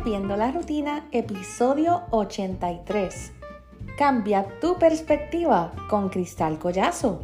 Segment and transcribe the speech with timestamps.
[0.00, 3.34] Rompiendo la Rutina, episodio 83.
[3.98, 7.20] Cambia tu perspectiva con Cristal Collazo.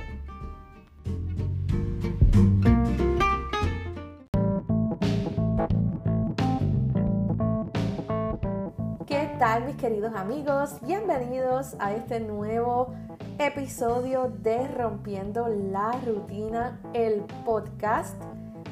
[9.07, 10.79] ¿Qué tal mis queridos amigos?
[10.83, 12.93] Bienvenidos a este nuevo
[13.39, 18.23] episodio de Rompiendo la Rutina, el podcast.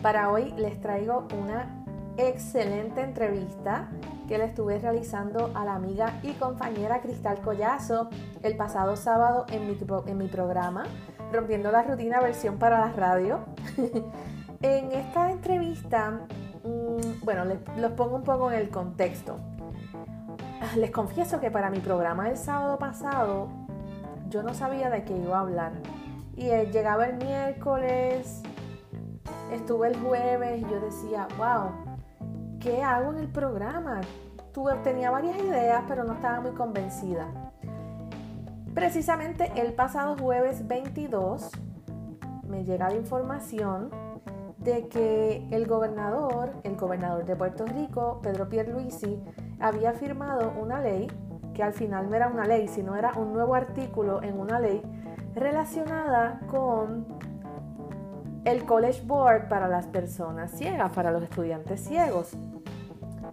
[0.02, 1.83] Para hoy les traigo una
[2.16, 3.88] excelente entrevista
[4.28, 8.08] que le estuve realizando a la amiga y compañera Cristal Collazo
[8.42, 9.66] el pasado sábado en
[10.18, 10.84] mi, programa
[11.32, 13.40] Rompiendo la Rutina versión para la radio.
[14.62, 16.10] en esta entrevista,
[16.62, 17.44] mm, bueno,
[17.76, 19.38] los pongo un poco en el contexto.
[20.60, 23.48] Ah, les confieso que para mi programa del sábado pasado
[24.28, 25.72] yo no sabía de qué iba a hablar.
[26.36, 28.42] Y eh, llegaba el miércoles,
[29.52, 31.83] estuve el jueves y yo decía, wow,
[32.64, 34.00] ¿qué hago en el programa?
[34.82, 37.26] Tenía varias ideas, pero no estaba muy convencida.
[38.72, 41.50] Precisamente el pasado jueves 22
[42.48, 43.90] me llega la información
[44.58, 49.20] de que el gobernador, el gobernador de Puerto Rico, Pedro Pierluisi,
[49.60, 51.08] había firmado una ley,
[51.52, 54.80] que al final no era una ley, sino era un nuevo artículo en una ley
[55.34, 57.06] relacionada con
[58.44, 62.34] el College Board para las personas ciegas, para los estudiantes ciegos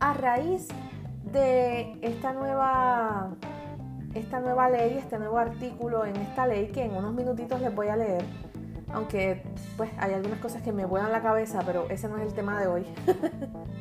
[0.01, 0.67] a raíz
[1.31, 3.29] de esta nueva,
[4.15, 7.87] esta nueva ley, este nuevo artículo en esta ley que en unos minutitos les voy
[7.87, 8.25] a leer,
[8.91, 9.43] aunque
[9.77, 12.59] pues hay algunas cosas que me vuelan la cabeza, pero ese no es el tema
[12.59, 12.85] de hoy.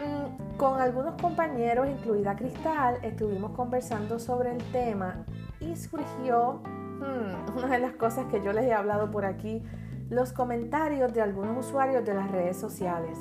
[0.00, 5.26] Mm, con algunos compañeros, incluida Cristal, estuvimos conversando sobre el tema
[5.60, 9.62] y surgió hmm, una de las cosas que yo les he hablado por aquí,
[10.08, 13.18] los comentarios de algunos usuarios de las redes sociales.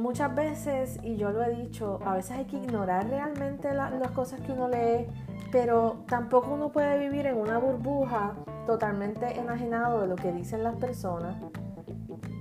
[0.00, 4.40] Muchas veces, y yo lo he dicho, a veces hay que ignorar realmente las cosas
[4.40, 5.06] que uno lee,
[5.52, 8.32] pero tampoco uno puede vivir en una burbuja
[8.66, 11.36] totalmente enajenado de lo que dicen las personas.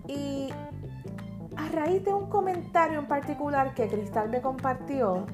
[0.08, 0.50] Y
[1.58, 5.26] a raíz de un comentario en particular que Cristal me compartió,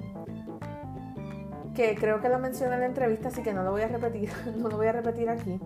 [1.76, 4.32] que creo que lo mencioné en la entrevista, así que no lo voy a repetir,
[4.58, 5.60] no lo voy a repetir aquí.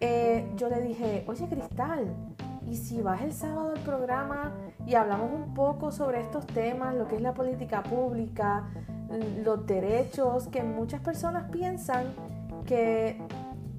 [0.00, 2.12] Eh, yo le dije, oye Cristal,
[2.66, 4.52] ¿y si vas el sábado al programa
[4.86, 8.68] y hablamos un poco sobre estos temas, lo que es la política pública,
[9.44, 12.14] los derechos, que muchas personas piensan
[12.64, 13.20] que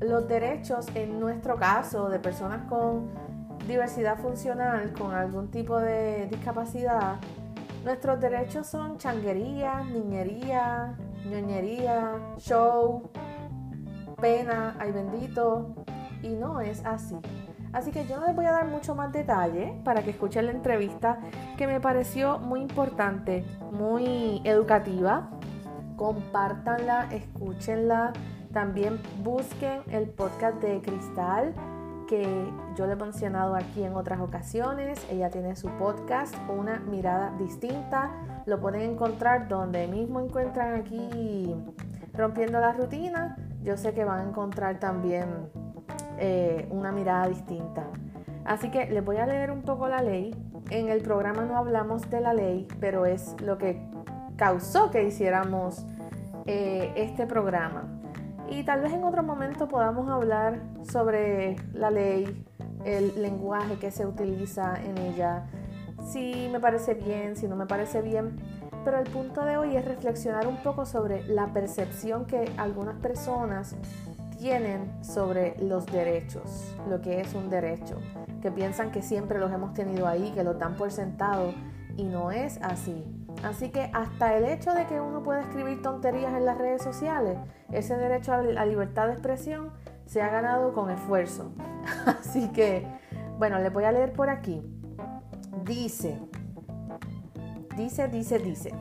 [0.01, 3.09] los derechos, en nuestro caso, de personas con
[3.67, 7.15] diversidad funcional, con algún tipo de discapacidad,
[7.83, 13.09] nuestros derechos son changuería, niñería, ñoñería, show,
[14.19, 15.73] pena, ay bendito,
[16.21, 17.15] y no es así.
[17.77, 20.51] Así que yo no les voy a dar mucho más detalle para que escuchen la
[20.51, 21.19] entrevista
[21.57, 25.29] que me pareció muy importante, muy educativa.
[25.95, 28.13] Compártanla, escúchenla.
[28.51, 31.53] También busquen el podcast de Cristal
[32.07, 35.05] que yo le he mencionado aquí en otras ocasiones.
[35.11, 38.09] Ella tiene su podcast, Una mirada distinta.
[38.47, 41.53] Lo pueden encontrar donde mismo encuentran aquí
[42.15, 43.37] Rompiendo la Rutina.
[43.61, 45.51] Yo sé que van a encontrar también
[46.17, 47.87] eh, una mirada distinta.
[48.45, 50.35] Así que les voy a leer un poco la ley.
[50.69, 53.81] En el programa no hablamos de la ley, pero es lo que
[54.37, 55.85] causó que hiciéramos
[56.45, 57.87] eh, este programa.
[58.49, 62.45] Y tal vez en otro momento podamos hablar sobre la ley,
[62.85, 65.47] el lenguaje que se utiliza en ella,
[66.05, 68.37] si me parece bien, si no me parece bien.
[68.85, 73.75] Pero el punto de hoy es reflexionar un poco sobre la percepción que algunas personas
[74.37, 77.99] tienen sobre los derechos, lo que es un derecho,
[78.41, 81.53] que piensan que siempre los hemos tenido ahí, que los dan por sentado
[81.97, 83.03] y no es así.
[83.43, 87.37] Así que hasta el hecho de que uno pueda escribir tonterías en las redes sociales,
[87.71, 89.71] ese derecho a la libertad de expresión
[90.05, 91.51] se ha ganado con esfuerzo.
[92.05, 92.87] Así que,
[93.37, 94.61] bueno, le voy a leer por aquí.
[95.65, 96.19] Dice,
[97.75, 98.71] dice, dice, dice.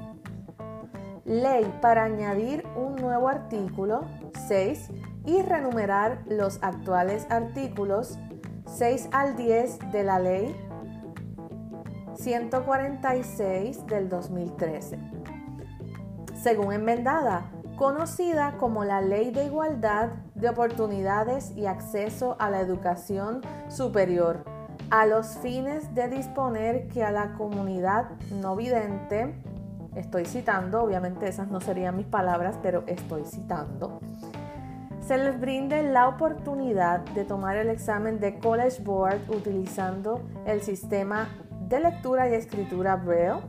[1.25, 4.05] Ley para añadir un nuevo artículo
[4.47, 4.91] 6
[5.27, 8.19] y renumerar los actuales artículos
[8.67, 10.57] 6 al 10 de la Ley
[12.15, 14.99] 146 del 2013,
[16.35, 23.43] según enmendada, conocida como la Ley de Igualdad de Oportunidades y Acceso a la Educación
[23.69, 24.45] Superior,
[24.91, 29.35] a los fines de disponer que a la comunidad no vidente,
[29.95, 34.01] estoy citando, obviamente esas no serían mis palabras, pero estoy citando,
[35.07, 41.29] se les brinde la oportunidad de tomar el examen de College Board utilizando el sistema
[41.69, 43.41] de lectura y escritura Braille,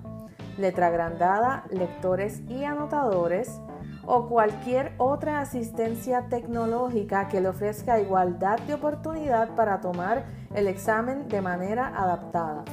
[0.59, 3.59] letra agrandada, lectores y anotadores
[4.05, 11.27] o cualquier otra asistencia tecnológica que le ofrezca igualdad de oportunidad para tomar el examen
[11.27, 12.65] de manera adaptada.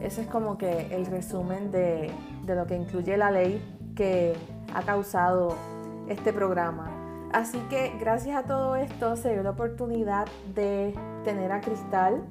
[0.00, 2.12] Ese es como que el resumen de,
[2.44, 3.62] lo que incluye la ley
[3.94, 4.34] que
[4.74, 5.54] ha causado
[6.08, 6.95] este programa.
[7.32, 10.94] Así que gracias a todo esto se dio la oportunidad de
[11.24, 12.22] tener a Cristal.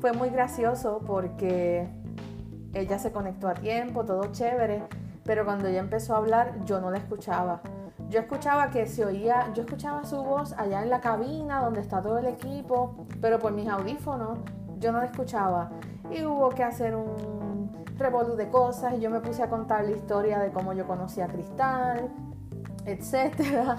[0.00, 1.88] Fue muy gracioso porque
[2.72, 4.82] ella se conectó a tiempo, todo chévere,
[5.24, 7.60] pero cuando ella empezó a hablar yo no la escuchaba.
[8.08, 12.02] Yo escuchaba que se oía, yo escuchaba su voz allá en la cabina donde está
[12.02, 14.38] todo el equipo, pero por mis audífonos
[14.78, 15.70] yo no la escuchaba.
[16.10, 19.92] Y hubo que hacer un revolú de cosas y yo me puse a contar la
[19.92, 22.10] historia de cómo yo conocí a Cristal,
[22.86, 23.76] etc.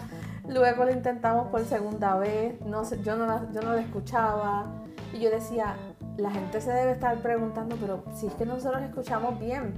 [0.48, 4.66] Luego lo intentamos por segunda vez, no yo, no la, yo no la escuchaba
[5.14, 5.76] y yo decía,
[6.18, 9.74] la gente se debe estar preguntando, pero si es que nosotros escuchamos bien,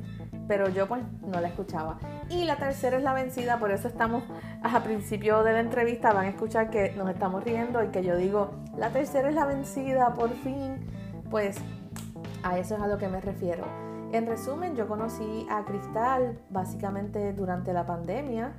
[0.48, 2.00] pero yo pues no la escuchaba.
[2.30, 4.24] Y la tercera es la vencida, por eso estamos
[4.62, 8.16] a principio de la entrevista, van a escuchar que nos estamos riendo y que yo
[8.16, 10.80] digo, la tercera es la vencida, por fin,
[11.30, 11.58] pues
[12.44, 13.66] a eso es a lo que me refiero.
[14.12, 18.54] En resumen, yo conocí a Cristal básicamente durante la pandemia.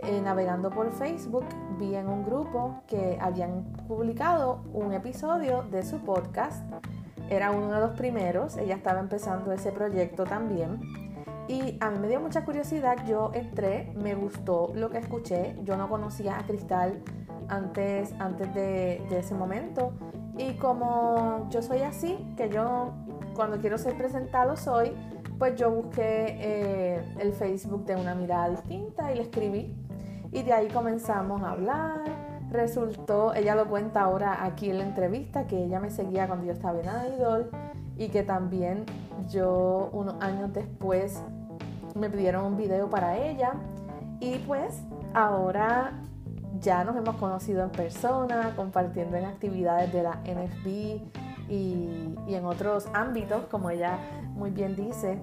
[0.00, 1.44] Eh, navegando por Facebook,
[1.76, 6.62] vi en un grupo que habían publicado un episodio de su podcast.
[7.28, 10.80] Era uno de los primeros, ella estaba empezando ese proyecto también.
[11.48, 15.76] Y a mí me dio mucha curiosidad, yo entré, me gustó lo que escuché, yo
[15.76, 17.02] no conocía a Cristal
[17.48, 19.92] antes, antes de, ese momento.
[20.36, 22.92] Y como yo soy así, que yo
[23.34, 24.92] cuando quiero ser presentado soy,
[25.38, 29.74] pues yo busqué eh, el Facebook de una mirada distinta y le escribí.
[30.32, 32.04] Y de ahí comenzamos a hablar.
[32.50, 36.52] Resultó, ella lo cuenta ahora aquí en la entrevista, que ella me seguía cuando yo
[36.52, 37.50] estaba en Idol
[37.96, 38.86] y que también
[39.28, 41.22] yo unos años después
[41.94, 43.52] me pidieron un video para ella
[44.20, 44.82] y pues
[45.14, 45.92] ahora
[46.60, 50.66] ya nos hemos conocido en persona, compartiendo en actividades de la NFB
[51.48, 53.98] y, y en otros ámbitos, como ella
[54.34, 55.20] muy bien dice.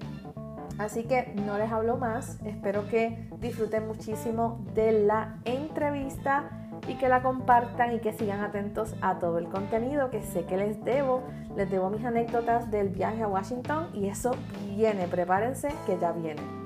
[0.78, 6.50] Así que no les hablo más, espero que disfruten muchísimo de la entrevista
[6.88, 10.58] y que la compartan y que sigan atentos a todo el contenido que sé que
[10.58, 11.24] les debo.
[11.56, 14.32] Les debo mis anécdotas del viaje a Washington y eso
[14.76, 16.65] viene, prepárense que ya viene.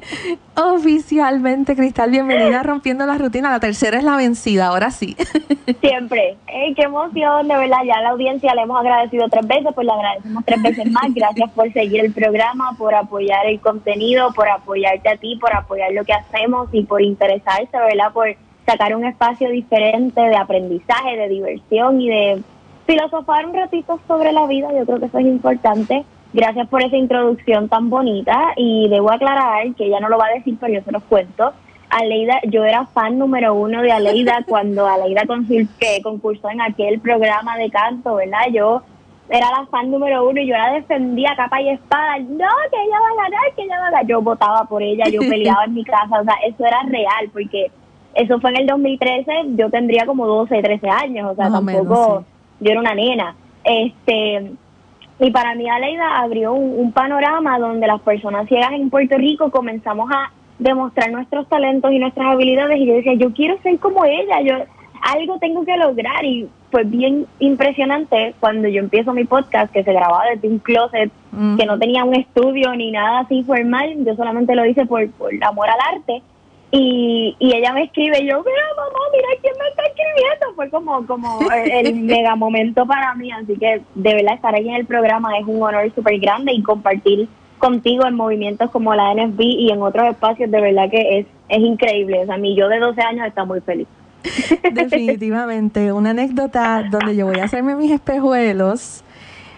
[0.56, 3.50] Oficialmente, Cristal, bienvenida Rompiendo la Rutina.
[3.50, 5.16] La tercera es la vencida, ahora sí.
[5.80, 6.36] Siempre.
[6.46, 7.78] qué emoción, de verdad.
[7.86, 11.04] Ya a la audiencia le hemos agradecido tres veces, pues le agradecemos tres veces más.
[11.14, 15.92] Gracias por seguir el programa, por apoyar el contenido, por apoyarte a ti, por apoyar
[15.92, 18.12] lo que hacemos y por interesarse, ¿verdad?
[18.12, 18.36] Por
[18.66, 22.42] sacar un espacio diferente de aprendizaje, de diversión y de
[22.86, 24.68] filosofar un ratito sobre la vida.
[24.72, 26.04] Yo creo que eso es importante.
[26.32, 30.34] Gracias por esa introducción tan bonita y debo aclarar que ella no lo va a
[30.34, 31.52] decir, pero yo se los cuento.
[31.90, 35.22] Aleida, yo era fan número uno de Aleida cuando Aleida
[35.78, 38.46] que concursó en aquel programa de canto, ¿verdad?
[38.50, 38.82] Yo
[39.28, 42.18] era la fan número uno y yo la defendía capa y espada.
[42.18, 44.06] No, que ella va a ganar, que ella va a ganar.
[44.06, 47.70] Yo votaba por ella, yo peleaba en mi casa, o sea, eso era real porque
[48.14, 52.24] eso fue en el 2013, yo tendría como 12, 13 años, o sea, tampoco,
[52.60, 53.34] yo era una nena.
[53.64, 54.52] Este,
[55.22, 60.10] y para mí Aleida abrió un, panorama donde las personas ciegas en Puerto Rico comenzamos
[60.10, 62.78] a demostrar nuestros talentos y nuestras habilidades.
[62.78, 64.54] Y yo decía, yo quiero ser como ella, yo
[65.00, 66.24] algo tengo que lograr.
[66.24, 71.12] Y fue bien impresionante cuando yo empiezo mi podcast que se grababa desde un closet
[71.56, 75.32] que no tenía un estudio ni nada así formal, yo solamente lo hice por, por
[75.44, 76.22] amor al arte
[76.74, 80.54] y, y ella me escribe, yo, mira mamá, mira quién me está escribiendo.
[80.56, 83.30] Fue como, como el, mega momento para mí.
[83.30, 86.62] Así que de verdad estar ahí en el programa es un honor súper grande y
[86.62, 91.26] compartir contigo en movimientos como la NFB y en otros espacios, de verdad que es,
[91.50, 92.22] es increíble.
[92.22, 93.86] O sea, mi yo de 12 años está muy feliz.
[94.72, 99.04] Definitivamente, una anécdota donde yo voy a hacerme mis espejuelos,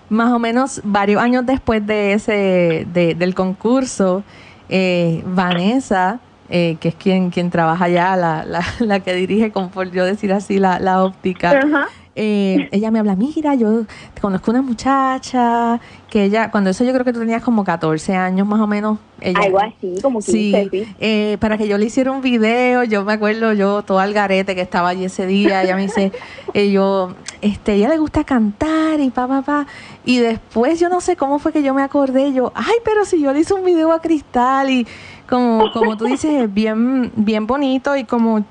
[0.08, 4.24] más o menos varios años después de ese, de, del concurso,
[4.68, 6.18] eh, Vanessa
[6.48, 10.04] eh, que es quien, quien trabaja ya, la, la, la, que dirige, como por yo
[10.04, 11.88] decir así, la, la óptica.
[12.16, 13.86] Eh, ella me habla, mira, yo
[14.20, 18.46] conozco una muchacha que ella, cuando eso yo creo que tú tenías como 14 años
[18.46, 18.98] más o menos.
[19.20, 20.94] Ella, Algo así, como 15, sí.
[21.00, 24.54] Eh, para que yo le hiciera un video, yo me acuerdo yo todo al garete
[24.54, 26.12] que estaba allí ese día, ella me dice,
[26.54, 29.66] eh, yo, este, ella le gusta cantar y pa, pa, pa.
[30.04, 33.20] Y después yo no sé cómo fue que yo me acordé, yo, ay, pero si
[33.20, 34.86] yo le hice un video a Cristal y
[35.28, 38.44] como, como tú dices, bien, bien bonito y como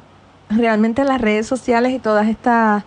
[0.50, 2.84] realmente las redes sociales y todas estas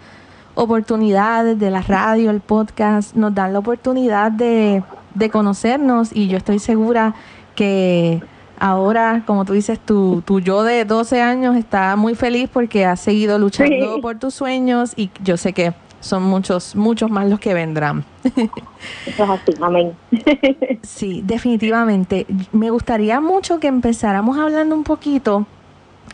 [0.54, 4.82] oportunidades de la radio, el podcast, nos dan la oportunidad de,
[5.14, 7.14] de conocernos y yo estoy segura
[7.54, 8.22] que
[8.58, 13.00] ahora, como tú dices, tu, tu yo de 12 años está muy feliz porque has
[13.00, 17.54] seguido luchando por tus sueños y yo sé que son muchos, muchos más los que
[17.54, 18.04] vendrán.
[18.24, 19.92] Eso es así, amén.
[20.82, 22.26] sí, definitivamente.
[22.52, 25.46] Me gustaría mucho que empezáramos hablando un poquito,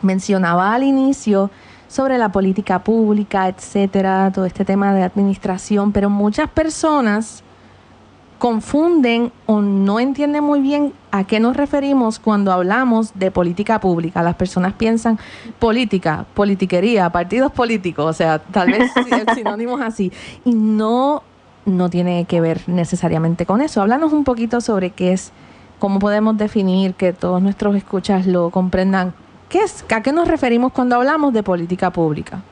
[0.01, 1.49] mencionaba al inicio,
[1.87, 7.43] sobre la política pública, etcétera, todo este tema de administración, pero muchas personas
[8.43, 14.21] confunden o no entienden muy bien a qué nos referimos cuando hablamos de política pública.
[14.21, 15.17] Las personas piensan
[15.59, 18.91] política, politiquería, partidos políticos, o sea, tal vez
[19.33, 20.11] sinónimos así.
[20.43, 21.23] Y no,
[21.65, 23.81] no tiene que ver necesariamente con eso.
[23.81, 25.31] Háblanos un poquito sobre qué es,
[25.79, 29.13] cómo podemos definir que todos nuestros escuchas lo comprendan.
[29.47, 32.43] ¿Qué es, ¿A qué nos referimos cuando hablamos de política pública?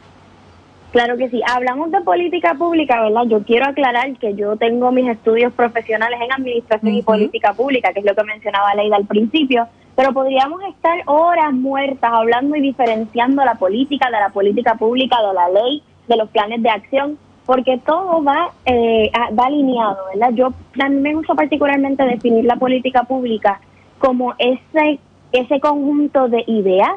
[0.92, 1.42] Claro que sí.
[1.48, 3.24] Hablamos de política pública, ¿verdad?
[3.28, 8.00] Yo quiero aclarar que yo tengo mis estudios profesionales en administración y política pública, que
[8.00, 13.44] es lo que mencionaba Leida al principio, pero podríamos estar horas muertas hablando y diferenciando
[13.46, 17.80] la política de la política pública, de la ley, de los planes de acción, porque
[17.86, 20.32] todo va, eh, va alineado, ¿verdad?
[20.34, 23.62] Yo también me gusta particularmente definir la política pública
[23.98, 25.00] como ese,
[25.32, 26.92] ese conjunto de ideas,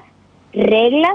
[0.53, 1.15] reglas,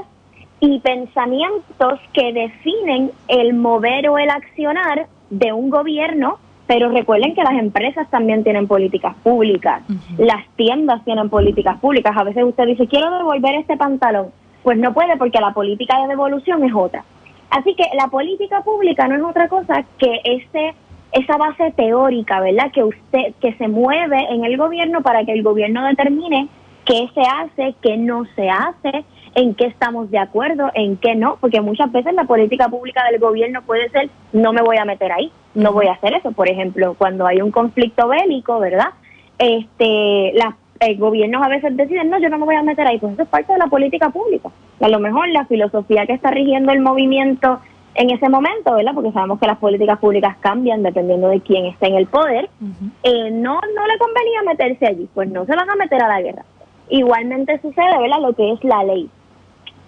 [0.59, 6.37] y pensamientos que definen el mover o el accionar de un gobierno,
[6.67, 9.81] pero recuerden que las empresas también tienen políticas públicas,
[10.17, 12.15] las tiendas tienen políticas públicas.
[12.15, 14.27] A veces usted dice, quiero devolver este pantalón.
[14.63, 17.03] Pues no puede porque la política de devolución es otra.
[17.49, 20.75] Así que la política pública no es otra cosa que ese
[21.11, 22.71] esa base teórica, ¿verdad?
[22.71, 26.47] Que usted que se mueve en el gobierno para que el gobierno determine
[26.85, 29.03] qué se hace, qué no se hace,
[29.35, 33.19] en qué estamos de acuerdo, en qué no, porque muchas veces la política pública del
[33.19, 36.31] gobierno puede ser no me voy a meter ahí, no voy a hacer eso.
[36.31, 38.89] Por ejemplo, cuando hay un conflicto bélico, ¿verdad?
[39.37, 40.55] Este, las
[40.97, 43.29] gobiernos a veces deciden, no, yo no me voy a meter ahí, pues eso es
[43.29, 44.49] parte de la política pública.
[44.79, 47.59] A lo mejor la filosofía que está rigiendo el movimiento
[47.95, 48.93] en ese momento, ¿verdad?
[48.93, 52.49] Porque sabemos que las políticas públicas cambian dependiendo de quién está en el poder.
[53.03, 56.21] eh, no, no le convenía meterse allí, pues no se van a meter a la
[56.21, 56.45] guerra.
[56.89, 58.21] Igualmente sucede, ¿verdad?
[58.21, 59.09] Lo que es la ley.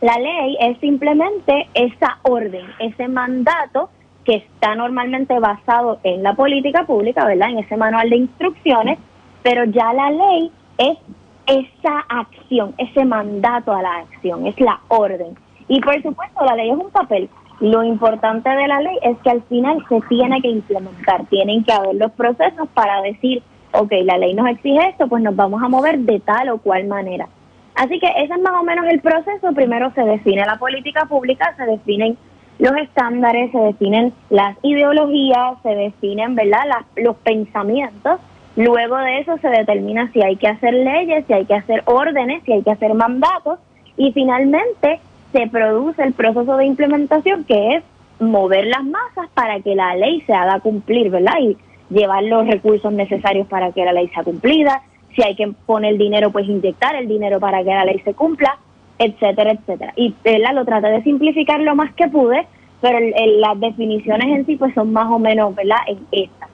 [0.01, 3.89] La ley es simplemente esa orden, ese mandato
[4.25, 7.51] que está normalmente basado en la política pública, ¿verdad?
[7.51, 8.98] En ese manual de instrucciones,
[9.43, 10.98] pero ya la ley es
[11.46, 15.36] esa acción, ese mandato a la acción, es la orden.
[15.67, 17.29] Y por supuesto, la ley es un papel.
[17.60, 21.74] Lo importante de la ley es que al final se tiene que implementar, tienen que
[21.74, 25.70] haber los procesos para decir, ok, la ley nos exige esto, pues nos vamos a
[25.70, 27.27] mover de tal o cual manera.
[27.75, 29.54] Así que ese es más o menos el proceso.
[29.54, 32.18] Primero se define la política pública, se definen
[32.60, 38.20] los estándares, se definen las ideologías, se definen, ¿verdad?, los pensamientos.
[38.56, 42.44] Luego de eso se determina si hay que hacer leyes, si hay que hacer órdenes,
[42.44, 43.60] si hay que hacer mandatos
[43.98, 45.00] y finalmente
[45.32, 47.84] se produce el proceso de implementación que es
[48.20, 51.40] mover las masas para que la ley se haga cumplir, ¿verdad?
[51.40, 51.58] Y
[51.90, 54.82] llevar los recursos necesarios para que la ley sea cumplida,
[55.15, 58.58] si hay que poner dinero, pues inyectar el dinero para que la ley se cumpla,
[58.98, 59.94] etcétera, etcétera.
[59.96, 60.53] Y ¿verdad?
[60.53, 62.48] lo traté de simplificar lo más que pude,
[62.82, 62.98] pero
[63.39, 65.77] las definiciones en sí pues son más o menos, ¿verdad?
[65.88, 66.50] En estas.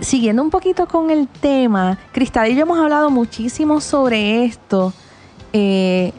[0.00, 4.92] Siguiendo un poquito con el tema, Cristal y yo hemos hablado muchísimo sobre esto
[5.52, 6.12] eh,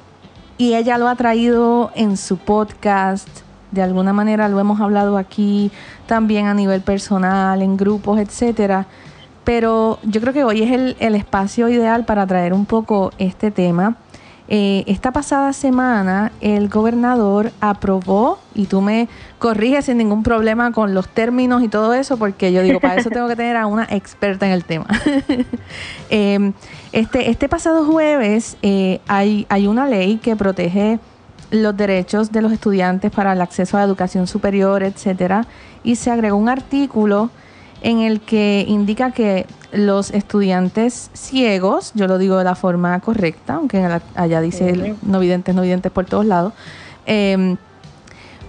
[0.57, 3.29] y ella lo ha traído en su podcast,
[3.71, 5.71] de alguna manera lo hemos hablado aquí
[6.07, 8.87] también a nivel personal, en grupos, etcétera
[9.49, 13.95] pero yo creo que hoy es el, espacio ideal para traer un poco este tema.
[14.47, 19.07] Eh, esta pasada semana el gobernador aprobó, y tú me
[19.39, 23.09] corriges sin ningún problema con los términos y todo eso, porque yo digo, para eso
[23.09, 24.85] tengo que tener a una experta en el tema.
[26.11, 26.53] Em,
[26.91, 30.99] este, este pasado jueves eh, hay, hay una ley que protege
[31.49, 35.47] los derechos de los estudiantes para el acceso a la educación superior, etcétera,
[35.83, 37.31] y se agregó un artículo
[37.81, 43.55] en el que indica que los estudiantes ciegos, yo lo digo de la forma correcta,
[43.55, 46.53] aunque allá dice no videntes, no videntes por todos lados,
[47.05, 47.57] em,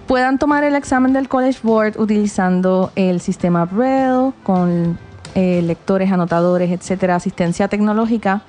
[0.07, 4.97] puedan tomar el examen del College Board utilizando el sistema Braille con
[5.35, 8.41] eh, lectores, anotadores, etcétera, asistencia tecnológica.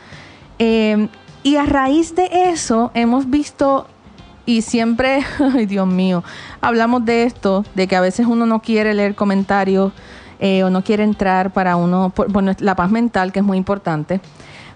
[0.59, 1.09] Em,
[1.45, 3.87] y a raíz de eso hemos visto
[4.47, 5.21] y siempre,
[5.55, 6.25] ay Dios mío,
[6.61, 9.93] hablamos de esto, de que a veces uno no quiere leer comentarios
[10.45, 14.21] eh, o no quiere entrar para uno, bueno, la paz mental, que es muy importante.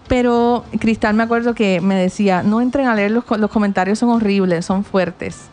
[0.07, 4.11] Pero Cristal me acuerdo que me decía, no entren a leer los, los comentarios, son
[4.11, 5.49] horribles, son fuertes.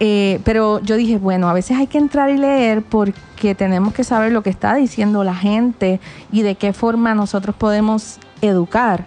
[0.00, 4.04] Eh, pero yo dije, bueno, a veces hay que entrar y leer porque tenemos que
[4.04, 5.98] saber lo que está diciendo la gente
[6.30, 9.06] y de qué forma nosotros podemos educar.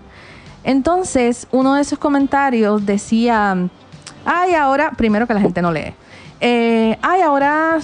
[0.63, 3.55] Entonces, uno de esos comentarios decía,
[4.25, 5.93] ay, ahora, primero que la gente no lee,
[6.39, 7.77] eh, ay, ahora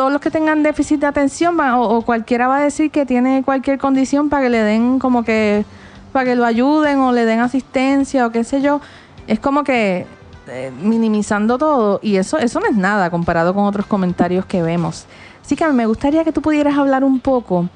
[0.00, 3.78] todos los que tengan déficit de atención o, cualquiera va a decir que tiene cualquier
[3.78, 5.66] condición para que le den como que,
[6.10, 8.80] para que lo ayuden o le den asistencia o qué sé yo.
[9.26, 10.06] Es como que
[10.48, 15.04] eh, minimizando todo y eso, eso no es nada comparado con otros comentarios que vemos.
[15.44, 17.68] Así que me gustaría que tú pudieras hablar un poco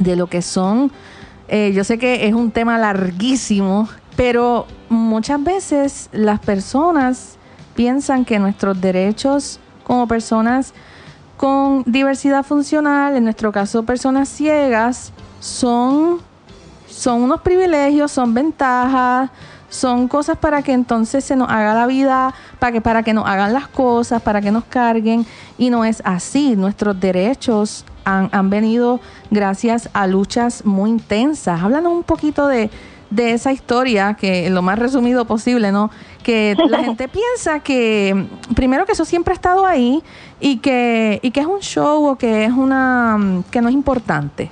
[0.00, 0.90] de lo que son,
[1.46, 7.38] eh, yo sé que es un tema larguísimo, pero muchas veces las personas
[7.76, 10.74] piensan que nuestros derechos como personas
[11.42, 16.20] con diversidad funcional, en nuestro caso personas ciegas, son,
[16.88, 19.28] son unos privilegios, son ventajas,
[19.68, 23.26] son cosas para que entonces se nos haga la vida, para que, para que nos
[23.26, 25.26] hagan las cosas, para que nos carguen.
[25.58, 26.54] Y no es así.
[26.54, 29.00] Nuestros derechos han, han venido
[29.32, 31.60] gracias a luchas muy intensas.
[31.60, 32.70] Háblanos un poquito de,
[33.14, 35.90] de esa historia, que lo más resumido posible, ¿no?
[36.22, 40.02] Que la gente piensa que, primero que eso siempre ha estado ahí
[40.40, 44.50] y que, y que es un show o que es una, que no es importante.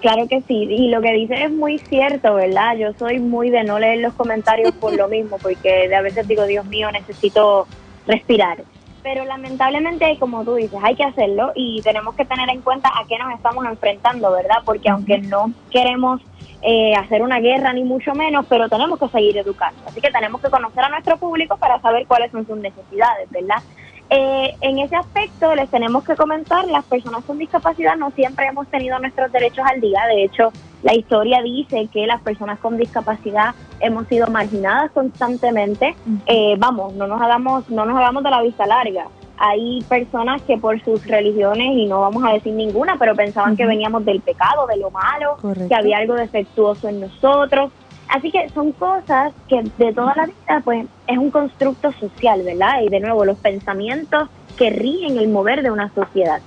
[0.00, 2.76] Claro que sí, y lo que dice es muy cierto, ¿verdad?
[2.76, 6.28] Yo soy muy de no leer los comentarios por lo mismo, porque de a veces
[6.28, 7.66] digo, Dios mío, necesito
[8.06, 8.64] respirar.
[9.02, 13.06] Pero lamentablemente, como tú dices, hay que hacerlo y tenemos que tener en cuenta a
[13.06, 14.56] qué nos estamos enfrentando, ¿verdad?
[14.64, 16.22] Porque aunque no queremos
[16.66, 19.82] eh, hacer una guerra ni mucho menos, pero tenemos que seguir educando.
[19.86, 23.62] Así que tenemos que conocer a nuestro público para saber cuáles son sus necesidades, ¿verdad?
[24.08, 28.66] Eh, en ese aspecto les tenemos que comentar, las personas con discapacidad no siempre hemos
[28.68, 30.52] tenido nuestros derechos al día, de hecho
[30.82, 37.06] la historia dice que las personas con discapacidad hemos sido marginadas constantemente, eh, vamos, no
[37.06, 39.06] nos hagamos, no nos hagamos de la vista larga,
[39.46, 43.66] hay personas que por sus religiones, y no vamos a decir ninguna, pero pensaban que
[43.66, 45.36] veníamos del pecado, de lo malo,
[45.68, 47.70] que había algo defectuoso en nosotros,
[48.08, 52.82] Así que son cosas que de toda la vida, pues es un constructo social, ¿verdad?
[52.82, 56.40] Y de nuevo, los pensamientos que rigen el mover de una sociedad.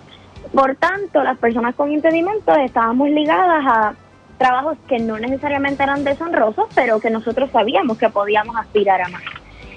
[0.53, 3.95] Por tanto, las personas con impedimentos estábamos ligadas a
[4.37, 9.23] trabajos que no necesariamente eran deshonrosos, pero que nosotros sabíamos que podíamos aspirar a más.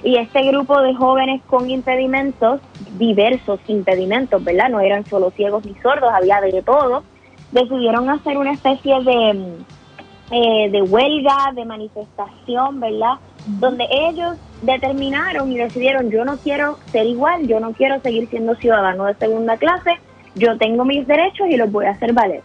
[0.03, 2.61] Y este grupo de jóvenes con impedimentos,
[2.99, 4.71] diversos impedimentos, ¿verdad?
[4.71, 7.03] No eran solo ciegos ni sordos, había de todo,
[7.53, 9.59] decidieron hacer una especie de
[10.33, 13.15] eh, de huelga, de manifestación, ¿verdad?
[13.47, 18.55] Donde ellos determinaron y decidieron, yo no quiero ser igual, yo no quiero seguir siendo
[18.55, 19.99] ciudadano de segunda clase,
[20.37, 22.43] yo tengo mis derechos y los voy a hacer valer.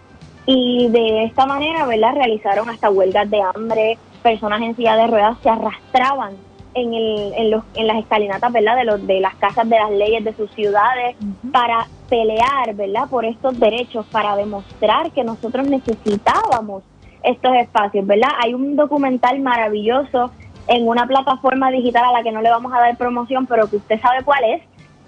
[0.48, 2.16] Y de esta manera, ¿verdad?
[2.16, 6.34] Realizaron hasta huelgas de hambre, personas en silla de ruedas se arrastraban
[6.76, 8.76] en, el, en, los, en las escalinatas, ¿verdad?
[8.76, 11.16] De, los, de las casas de las leyes de sus ciudades
[11.52, 13.10] para pelear, ¿verdad?
[13.10, 16.84] Por estos derechos, para demostrar que nosotros necesitábamos
[17.24, 18.30] estos espacios, ¿verdad?
[18.44, 20.32] Hay un documental maravilloso
[20.68, 23.78] en una plataforma digital a la que no le vamos a dar promoción, pero que
[23.78, 24.62] usted sabe cuál es.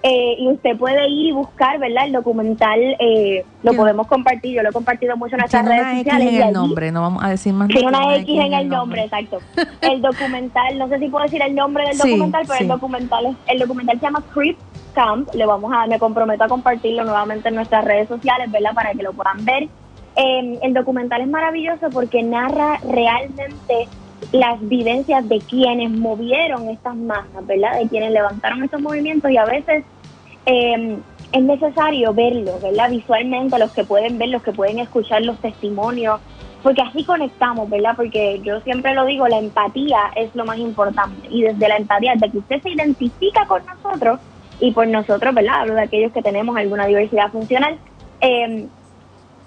[0.03, 2.05] Eh, y usted puede ir y buscar, ¿verdad?
[2.05, 5.97] El documental eh, lo podemos compartir, yo lo he compartido mucho en nuestras redes una
[5.97, 6.27] sociales.
[6.27, 7.67] X en el nombre, no vamos a decir más.
[7.67, 9.39] Tiene una, X, en el nombre, exacto.
[9.81, 13.35] el documental, no sé si puedo decir el nombre del documental, pero el documental es,
[13.47, 14.57] el documental se llama Creep
[14.93, 15.33] Camp.
[15.33, 18.73] Le vamos a, me comprometo a compartirlo nuevamente en nuestras redes sociales, ¿verdad?
[18.75, 19.67] Para que lo puedan ver
[20.17, 23.87] eh, el documental es maravilloso porque narra realmente
[24.31, 27.79] las vivencias de quienes movieron estas masas, ¿verdad?
[27.79, 29.83] De quienes levantaron estos movimientos y a veces
[30.45, 30.97] em,
[31.31, 32.89] es necesario verlo, ¿verdad?
[32.89, 36.19] Visualmente, los que pueden ver, los que pueden escuchar los testimonios,
[36.63, 37.93] porque así conectamos, ¿verdad?
[37.95, 42.13] Porque yo siempre lo digo, la empatía es lo más importante y desde la empatía,
[42.13, 44.19] desde que usted se identifica con nosotros
[44.59, 45.61] y por nosotros, ¿verdad?
[45.61, 47.77] Hablo de aquellos que tenemos alguna diversidad funcional.
[48.21, 48.67] Eh,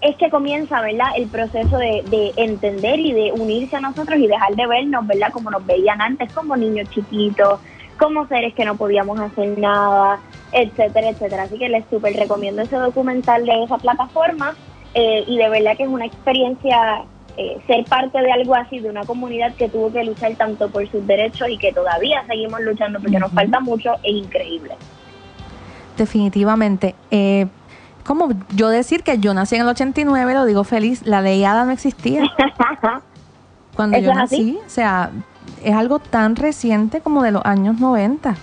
[0.01, 1.09] es que comienza, ¿verdad?
[1.17, 5.31] El proceso de, de, entender y de unirse a nosotros y dejar de vernos, ¿verdad?
[5.33, 7.61] Como nos veían antes, como niños chiquitos,
[7.99, 10.21] como seres que no podíamos hacer nada,
[10.53, 11.43] etcétera, etcétera.
[11.45, 14.55] Así que les súper recomiendo ese documental de esa plataforma
[14.95, 17.05] eh, y de verdad que es una experiencia
[17.37, 20.91] eh, ser parte de algo así, de una comunidad que tuvo que luchar tanto por
[20.91, 24.75] sus derechos y que todavía seguimos luchando porque nos falta mucho, es increíble.
[25.97, 26.95] Definitivamente.
[27.11, 27.47] Eh,
[28.11, 31.65] como yo decir que yo nací en el 89, lo digo feliz, la ley ADA
[31.65, 32.25] no existía.
[33.77, 35.11] Cuando yo nací, o sea,
[35.63, 38.35] es algo tan reciente como de los años 90.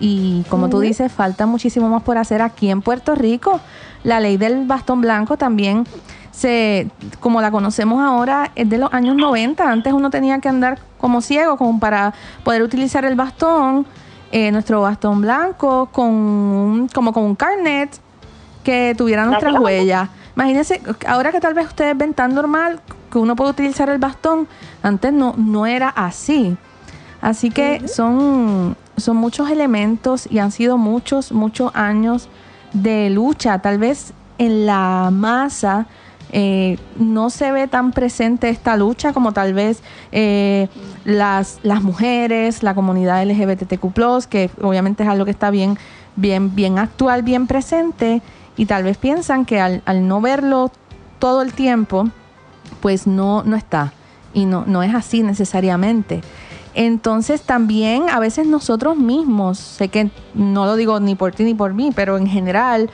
[0.00, 3.60] Y como tú dices, falta muchísimo más por hacer aquí en Puerto Rico.
[4.02, 5.86] La ley del bastón blanco también
[6.32, 9.70] se, como la conocemos ahora, es de los años 90.
[9.70, 13.86] Antes uno tenía que andar como ciego como para poder utilizar el bastón
[14.32, 18.00] eh, nuestro bastón blanco con un- como con un carnet
[18.62, 20.08] que tuviera nuestras huellas.
[20.34, 24.48] Imagínense, ahora que tal vez ustedes ven tan normal que uno puede utilizar el bastón,
[24.82, 26.56] antes no, no era así.
[27.20, 32.28] Así que son, son muchos elementos y han sido muchos, muchos años
[32.72, 33.58] de lucha.
[33.60, 35.86] Tal vez en la masa
[36.34, 40.68] eh, no se ve tan presente esta lucha como tal vez eh,
[41.04, 45.78] las, las mujeres, la comunidad LGBTQ+, que obviamente es algo que está bien,
[46.16, 48.22] bien, bien actual, bien presente,
[48.62, 50.70] y tal vez piensan que al, al no verlo
[51.18, 52.08] todo el tiempo,
[52.80, 53.92] pues no, no está.
[54.34, 56.20] Y no, no es así necesariamente.
[56.72, 61.54] Entonces también a veces nosotros mismos, sé que no lo digo ni por ti ni
[61.54, 62.88] por mí, pero en general,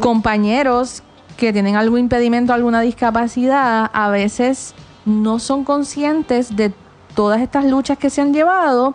[0.00, 1.02] compañeros
[1.36, 4.72] que tienen algún impedimento, alguna discapacidad, a veces
[5.04, 6.72] no son conscientes de
[7.16, 8.94] todas estas luchas que se han llevado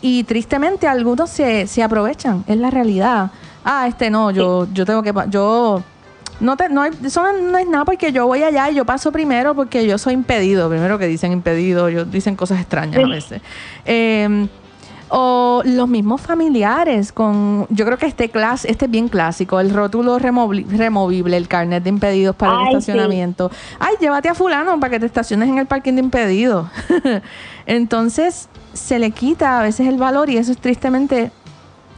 [0.00, 3.32] y tristemente algunos se, se aprovechan, es la realidad.
[3.68, 5.82] Ah, este no, yo, yo tengo que, yo,
[6.38, 8.84] no te, no, hay- eso no, no es nada porque yo voy allá y yo
[8.84, 13.08] paso primero porque yo soy impedido, primero que dicen impedido, ellos dicen cosas extrañas a
[13.08, 13.42] veces.
[13.84, 14.46] Eh,
[15.08, 19.70] o los mismos familiares con, yo creo que este clas, este es bien clásico, el
[19.72, 22.66] rótulo removi- removible, el carnet de impedidos para el sí.
[22.78, 23.50] estacionamiento.
[23.78, 26.66] Ay, llévate a fulano para que te estaciones en el parking de impedidos.
[27.66, 31.30] Entonces se le quita a veces el valor y eso es tristemente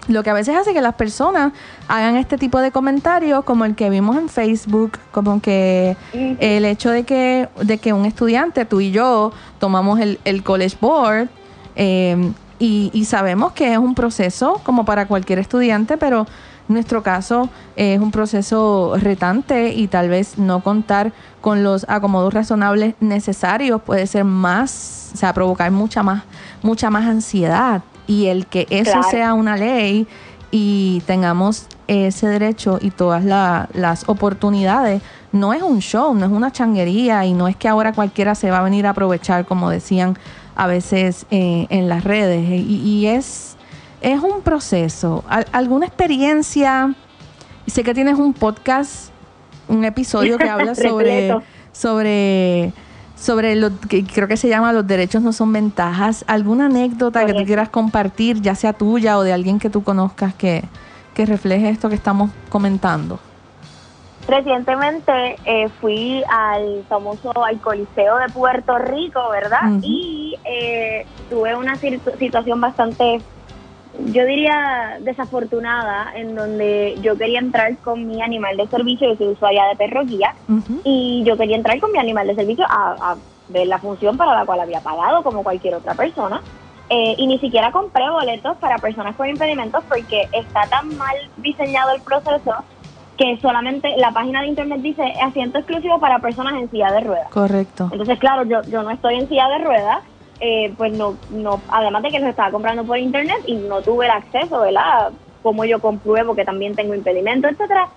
[0.09, 1.53] lo que a veces hace que las personas
[1.87, 6.90] hagan este tipo de comentarios como el que vimos en Facebook, como que el hecho
[6.90, 11.29] de que, de que un estudiante, tú y yo, tomamos el, el College Board
[11.77, 16.27] eh, y, y sabemos que es un proceso como para cualquier estudiante, pero
[16.68, 22.35] en nuestro caso es un proceso retante y tal vez no contar con los acomodos
[22.35, 26.25] razonables necesarios puede ser más, o sea, provocar mucha más,
[26.62, 27.83] mucha más ansiedad.
[28.09, 29.09] Y el que eso Claro.
[29.11, 30.09] sea una ley
[30.51, 36.33] y tengamos ese derecho y todas la- las oportunidades, no es un show, no es
[36.33, 39.71] una changuería y no es que ahora cualquiera se va a venir a aprovechar, como
[39.71, 40.18] decían
[40.57, 42.49] a veces eh, en las redes.
[42.49, 43.57] Y, y es,
[44.01, 45.23] es un proceso.
[45.29, 46.94] Al- ¿Alguna experiencia?
[47.66, 49.11] Sé que tienes un podcast,
[49.68, 51.31] un episodio que habla sobre,
[51.73, 52.73] sobre,
[53.18, 56.24] sobre lo que creo que se llama Los derechos no son ventajas.
[56.28, 60.35] ¿Alguna anécdota que tú quieras compartir, ya sea tuya o de alguien que tú conozcas
[60.35, 60.62] que,
[61.14, 63.18] que refleje esto que estamos comentando?
[64.28, 69.72] Recientemente eh, fui al famoso al Coliseo de Puerto Rico, ¿verdad?
[69.83, 73.22] Y eh, tuve una situ- situación bastante,
[74.06, 79.28] yo diría, desafortunada, en donde yo quería entrar con mi animal de servicio, yo soy
[79.28, 80.34] usuaria de perro guía,
[80.84, 83.16] y yo quería entrar con mi animal de servicio a, a
[83.48, 86.40] ver la función para la cual había pagado, como cualquier otra persona.
[86.90, 91.90] Eh, y ni siquiera compré boletos para personas con impedimentos porque está tan mal diseñado
[91.94, 92.54] el proceso
[93.18, 97.28] que solamente la página de internet dice asiento exclusivo para personas en silla de ruedas.
[97.30, 97.88] Correcto.
[97.92, 99.98] Entonces, claro, yo, yo no estoy en silla de ruedas,
[100.40, 104.07] eh, pues no, no, además de que los estaba comprando por internet y no tuve
[104.07, 105.11] el acceso, ¿verdad?
[105.42, 107.88] Como yo compruebo que también tengo impedimento, etcétera.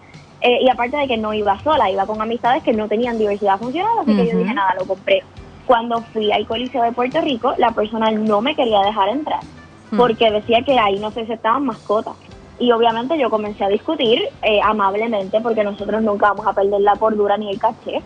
[0.41, 3.59] Eh, y aparte de que no iba sola, iba con amistades que no tenían diversidad
[3.59, 5.23] funcional, así que yo dije, nada, lo compré.
[5.67, 9.39] Cuando fui al Coliseo de Puerto Rico, la persona no me quería dejar entrar
[9.91, 9.97] Mm.
[9.97, 12.13] porque decía que ahí no se aceptaban mascotas.
[12.59, 16.95] Y obviamente yo comencé a discutir eh, amablemente, porque nosotros nunca vamos a perder la
[16.95, 18.01] cordura ni el caché.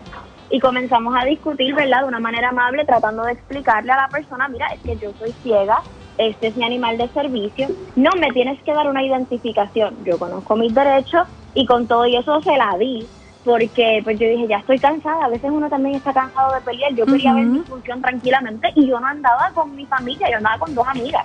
[0.50, 2.02] Y comenzamos a discutir, ¿verdad?
[2.02, 5.32] De una manera amable, tratando de explicarle a la persona, mira, es que yo soy
[5.42, 5.82] ciega,
[6.18, 10.56] este es mi animal de servicio, no me tienes que dar una identificación, yo conozco
[10.56, 13.06] mis derechos y con todo y eso se la di,
[13.44, 16.94] porque pues yo dije, ya estoy cansada, a veces uno también está cansado de pelear,
[16.94, 20.58] yo quería ver mi función tranquilamente y yo no andaba con mi familia, yo andaba
[20.58, 21.24] con dos amigas.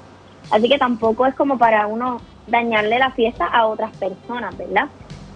[0.52, 4.90] Así que tampoco es como para uno dañarle la fiesta a otras personas, ¿verdad?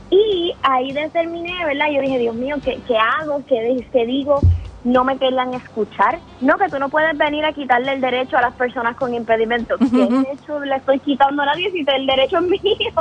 [0.10, 1.88] Y ahí determiné, ¿verdad?
[1.92, 3.42] Yo dije, Dios mío, ¿qué, qué hago?
[3.48, 4.40] ¿Qué, qué digo?
[4.84, 6.20] No me querían escuchar.
[6.42, 9.78] No, que tú no puedes venir a quitarle el derecho a las personas con impedimento.
[9.80, 12.94] ¿Qué derecho le estoy quitando a nadie si el derecho es mío?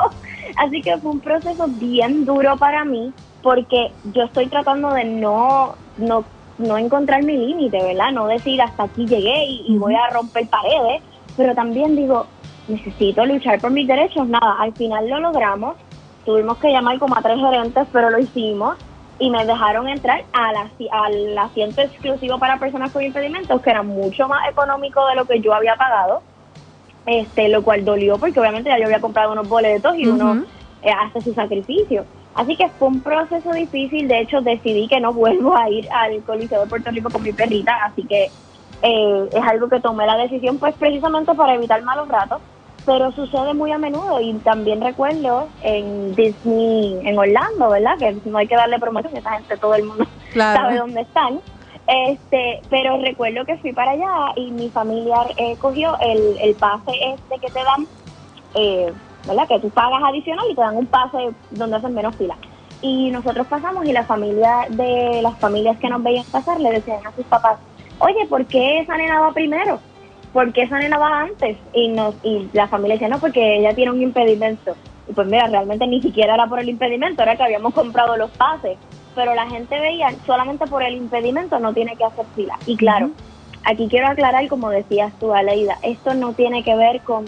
[0.57, 3.13] Así que fue un proceso bien duro para mí
[3.43, 6.25] porque yo estoy tratando de no, no,
[6.57, 8.13] no encontrar mi límite, ¿verdad?
[8.13, 11.03] No decir hasta aquí llegué y, y voy a romper paredes,
[11.37, 12.27] pero también digo,
[12.69, 14.27] necesito luchar por mis derechos.
[14.27, 15.77] Nada, al final lo logramos.
[16.25, 18.77] Tuvimos que llamar como a tres gerentes, pero lo hicimos
[19.19, 23.83] y me dejaron entrar al, asi- al asiento exclusivo para personas con impedimentos, que era
[23.83, 26.23] mucho más económico de lo que yo había pagado,
[27.07, 30.33] este, lo cual dolió porque obviamente ya yo había comprado unos boletos y uno
[30.83, 32.05] eh, hace su sacrificio.
[32.35, 36.23] Así que fue un proceso difícil, de hecho decidí que no vuelvo a ir al
[36.25, 38.29] Coliseo de Puerto Rico con mi perrita, así que
[38.83, 42.41] eh, es algo que tomé la decisión pues precisamente para evitar malos ratos,
[42.85, 47.97] pero sucede muy a menudo y también recuerdo en Disney, en Orlando, ¿verdad?
[47.99, 51.41] Que no hay que darle promoción, esa gente, todo el mundo sabe dónde están.
[51.87, 56.93] Este, pero recuerdo que fui para allá y mi familiar eh, cogió el, el pase
[57.15, 57.87] este que te dan,
[58.55, 58.93] eh,
[59.27, 59.49] ¿verdad?
[59.49, 61.19] Que tú pagas adicional y te dan un pase
[61.51, 62.37] donde hacen menos fila.
[62.81, 67.07] Y nosotros pasamos y la familia de las familias que nos veían pasar le decían
[67.07, 67.59] a sus papás,
[67.99, 69.81] oye, ¿por qué esa nena va primero?
[70.35, 71.57] ¿Por qué esa nena va antes?
[71.73, 74.77] Y, nos, y la familia decía, no, porque ella tiene un impedimento.
[75.09, 78.31] Y pues mira, realmente ni siquiera era por el impedimento, era que habíamos comprado los
[78.33, 78.77] pases
[79.15, 82.59] pero la gente veía solamente por el impedimento no tiene que hacer fila.
[82.67, 83.11] Y claro,
[83.65, 87.25] aquí quiero aclarar, como decías tú, Aleida, esto no tiene que ver con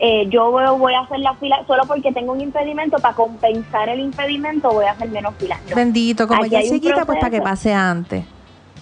[0.00, 3.98] eh, yo voy, a hacer la fila solo porque tengo un impedimento, para compensar el
[3.98, 5.58] impedimento voy a hacer menos fila.
[5.74, 8.24] Bendito, como ya se quita, pues para que pase antes.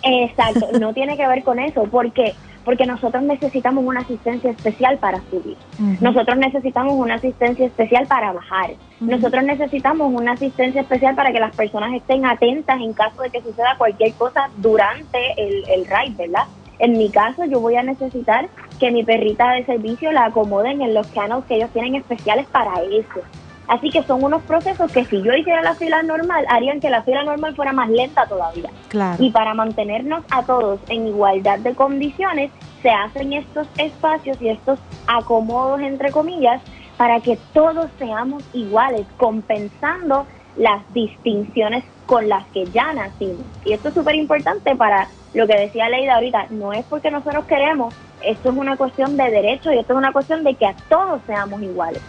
[0.02, 2.34] Exacto, no tiene que ver con eso, porque
[2.66, 5.56] porque nosotros necesitamos una asistencia especial para subir.
[6.00, 8.72] Nosotros necesitamos una asistencia especial para bajar.
[8.98, 13.40] Nosotros necesitamos una asistencia especial para que las personas estén atentas en caso de que
[13.40, 16.46] suceda cualquier cosa durante el, el ride, ¿verdad?
[16.80, 18.48] En mi caso, yo voy a necesitar
[18.80, 22.82] que mi perrita de servicio la acomoden en los canals que ellos tienen especiales para
[22.82, 23.20] eso.
[23.68, 27.02] Así que son unos procesos que si yo hiciera la fila normal, harían que la
[27.02, 28.70] fila normal fuera más lenta todavía.
[29.18, 32.50] Y para mantenernos a todos en igualdad de condiciones,
[32.82, 36.62] se hacen estos espacios y estos acomodos, entre comillas,
[36.96, 40.26] para que todos seamos iguales, compensando
[40.56, 43.44] las distinciones con las que ya nacimos.
[43.64, 47.44] Y esto es súper importante para lo que decía Leida ahorita, no es porque nosotros
[47.44, 50.74] queremos, esto es una cuestión de derecho y esto es una cuestión de que a
[50.88, 52.00] todos seamos iguales.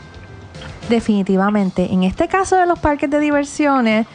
[0.89, 1.91] Definitivamente.
[1.91, 4.07] En este caso de los parques de diversiones,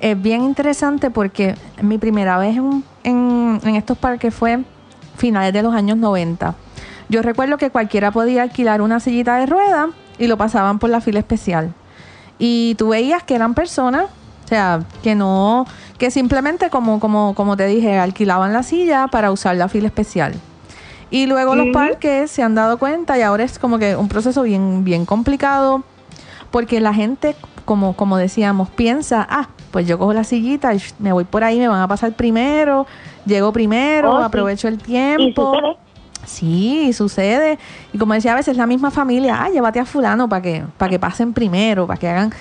[0.00, 2.58] es bien interesante porque mi primera vez
[3.04, 4.60] en, estos parques fue
[5.16, 6.54] finales de los años 90.
[7.08, 11.00] Yo recuerdo que cualquiera podía alquilar una sillita de rueda y lo pasaban por la
[11.00, 11.72] fila especial.
[12.38, 14.04] Y tú veías que eran personas,
[14.44, 15.66] o sea, que no,
[15.98, 20.34] que simplemente como, como, como te dije, alquilaban la silla para usar la fila especial.
[21.10, 24.42] Y luego los parques se han dado cuenta y ahora es como que un proceso
[24.42, 25.82] bien, bien complicado
[26.50, 31.12] porque la gente, como, como decíamos, piensa, ah, pues yo cojo la sillita y me
[31.12, 32.86] voy por ahí, me van a pasar primero,
[33.24, 35.78] llego primero, oh, aprovecho el tiempo.
[36.24, 37.58] Sí, sucede.
[37.92, 40.90] Y como decía, a veces la misma familia, ah, llévate a fulano para que, para
[40.90, 42.32] que pasen primero, para que hagan...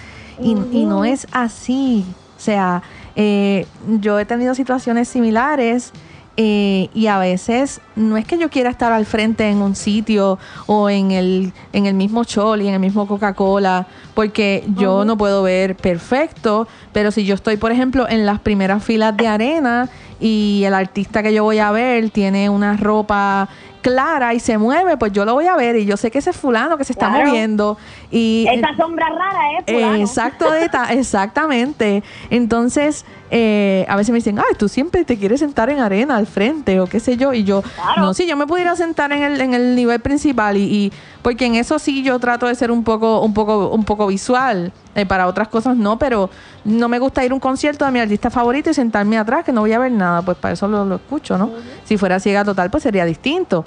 [0.42, 2.06] Y, y no es así.
[2.38, 2.82] O sea,
[3.18, 3.68] eh,
[4.00, 5.92] yo he tenido situaciones similares
[6.38, 10.40] eh, y a veces no es que yo quiera estar al frente en un sitio
[10.68, 15.44] o en el, en el mismo Choli, en el mismo Coca-Cola, porque yo no puedo
[15.44, 19.90] ver perfecto, pero si yo estoy, por ejemplo, en las primeras filas de arena
[20.20, 23.50] y el artista que yo voy a ver tiene una ropa
[23.82, 26.34] clara y se mueve, pues yo lo voy a ver y yo sé que ese
[26.34, 27.78] fulano que se está moviendo
[28.12, 29.96] y esa sombra rara es fulano.
[29.96, 30.54] exacto,
[30.90, 32.04] exactamente.
[32.30, 36.26] Entonces, eh, a veces me dicen, ay, tú siempre te quieres sentar en arena al
[36.26, 37.34] frente o qué sé yo.
[37.34, 37.62] Y yo,
[37.98, 41.56] no, si yo me pudiera sentar en el, en el nivel principal y, porque en
[41.56, 44.72] eso sí yo trato de ser un poco, un poco, un poco visual.
[44.96, 46.30] Eh, para otras cosas no, pero
[46.66, 49.52] no me gusta ir a un concierto de mi artista favorito y sentarme atrás, que
[49.52, 51.52] no voy a ver nada, pues para eso lo, escucho, ¿no?
[51.86, 53.64] Si fuera ciega total, pues sería distinto.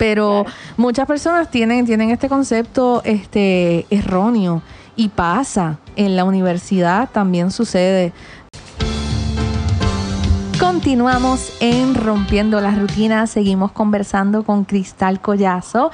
[0.00, 0.46] Pero
[0.78, 4.62] muchas personas tienen, tienen este concepto este, erróneo
[4.96, 5.76] y pasa.
[5.94, 8.14] En la universidad también sucede.
[10.58, 15.90] Continuamos en Rompiendo las Rutinas, seguimos conversando con Cristal Collazo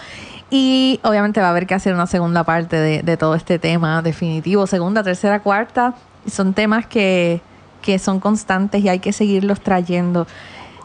[0.50, 4.68] y obviamente va a haber que hacer una segunda parte de, todo este tema definitivo,
[4.68, 5.94] segunda, tercera, cuarta.
[6.30, 7.40] Son temas que,
[7.98, 10.28] son constantes y hay que seguirlos trayendo.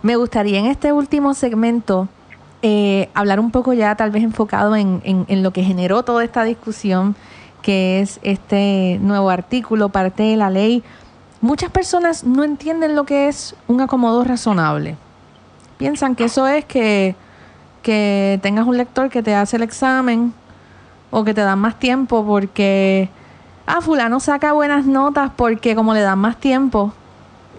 [0.01, 2.09] Me gustaría en este último segmento
[2.61, 6.43] eh, hablar un poco ya tal vez enfocado en, en, lo que generó toda esta
[6.43, 7.15] discusión,
[7.61, 10.83] que es este nuevo artículo, parte de la ley
[11.41, 14.95] Muchas personas no entienden lo que es un acomodo razonable.
[15.79, 17.15] Piensan que eso es que,
[17.81, 20.35] que tengas un lector que te hace el examen
[21.09, 23.09] o que te dan más tiempo porque,
[23.65, 26.93] ah, fulano saca buenas notas porque como le dan más tiempo.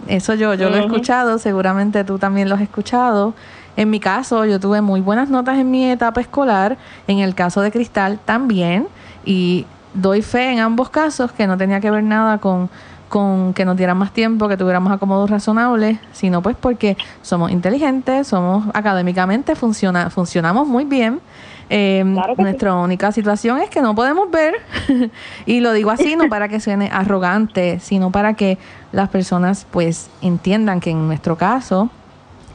[0.07, 3.33] Eso yo, yo lo he escuchado, seguramente tú también lo has escuchado.
[3.75, 7.61] En mi caso, yo tuve muy buenas notas en mi etapa escolar, en el caso
[7.61, 8.87] de Cristal también,
[9.25, 12.69] y doy fe en ambos casos que no tenía que ver nada con
[13.13, 18.25] con que nos dieran más tiempo, que tuviéramos acomodos razonables, sino pues porque somos inteligentes,
[18.25, 21.21] somos académicamente, funciona, funcionamos muy bien.
[21.69, 24.55] Em, nuestra única situación es que no podemos ver,
[25.45, 28.57] y lo digo así, no para que suene arrogante, sino para que
[28.91, 31.91] las personas pues entiendan que en nuestro caso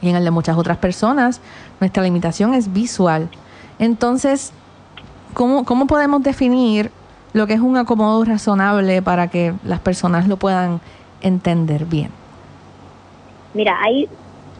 [0.01, 1.41] y en el de muchas otras personas,
[1.79, 3.29] nuestra limitación es visual.
[3.79, 4.51] Entonces,
[5.33, 6.91] ¿cómo, ¿cómo podemos definir
[7.33, 10.81] lo que es un acomodo razonable para que las personas lo puedan
[11.21, 12.11] entender bien?
[13.53, 14.07] Mira, hay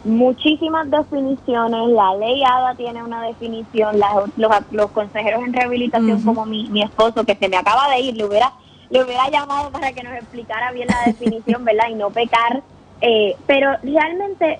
[0.03, 3.99] muchísimas definiciones, la ley ADA tiene una definición,
[4.37, 8.15] los, los, consejeros en rehabilitación como mi, mi esposo que se me acaba de ir,
[8.15, 8.51] le hubiera,
[8.89, 11.89] le hubiera llamado para que nos explicara bien la definición, ¿verdad?
[11.89, 12.63] Y no pecar,
[13.01, 14.59] eh, pero realmente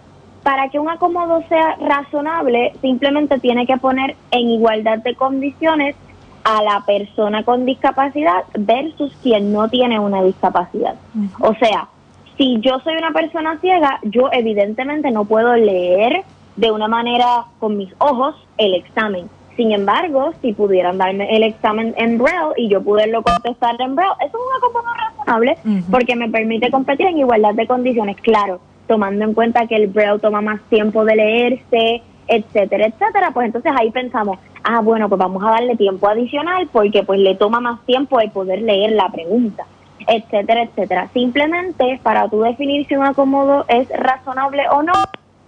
[0.50, 5.96] para que un acomodo sea razonable, simplemente tiene que poner en igualdad de condiciones
[6.44, 10.96] a la persona con discapacidad versus quien no tiene una discapacidad.
[11.40, 11.88] O sea,
[12.36, 16.24] si yo soy una persona ciega, yo evidentemente no puedo leer
[16.56, 19.30] de una manera con mis ojos el examen.
[19.56, 24.16] Sin embargo, si pudieran darme el examen en Braille y yo poderlo contestar en Braille,
[24.22, 25.58] eso es un acomodo razonable
[25.92, 30.20] porque me permite competir en igualdad de condiciones, claro, tomando en cuenta que el Braille
[30.20, 33.32] toma más tiempo de leerse, etcétera, etcétera.
[33.32, 37.36] Pues entonces ahí pensamos, ah, bueno, pues vamos a darle tiempo adicional porque pues le
[37.36, 39.66] toma más tiempo el poder leer la pregunta
[40.08, 41.10] etcétera, etcétera.
[41.14, 44.94] Simplemente para tú definir si un acomodo es razonable o no,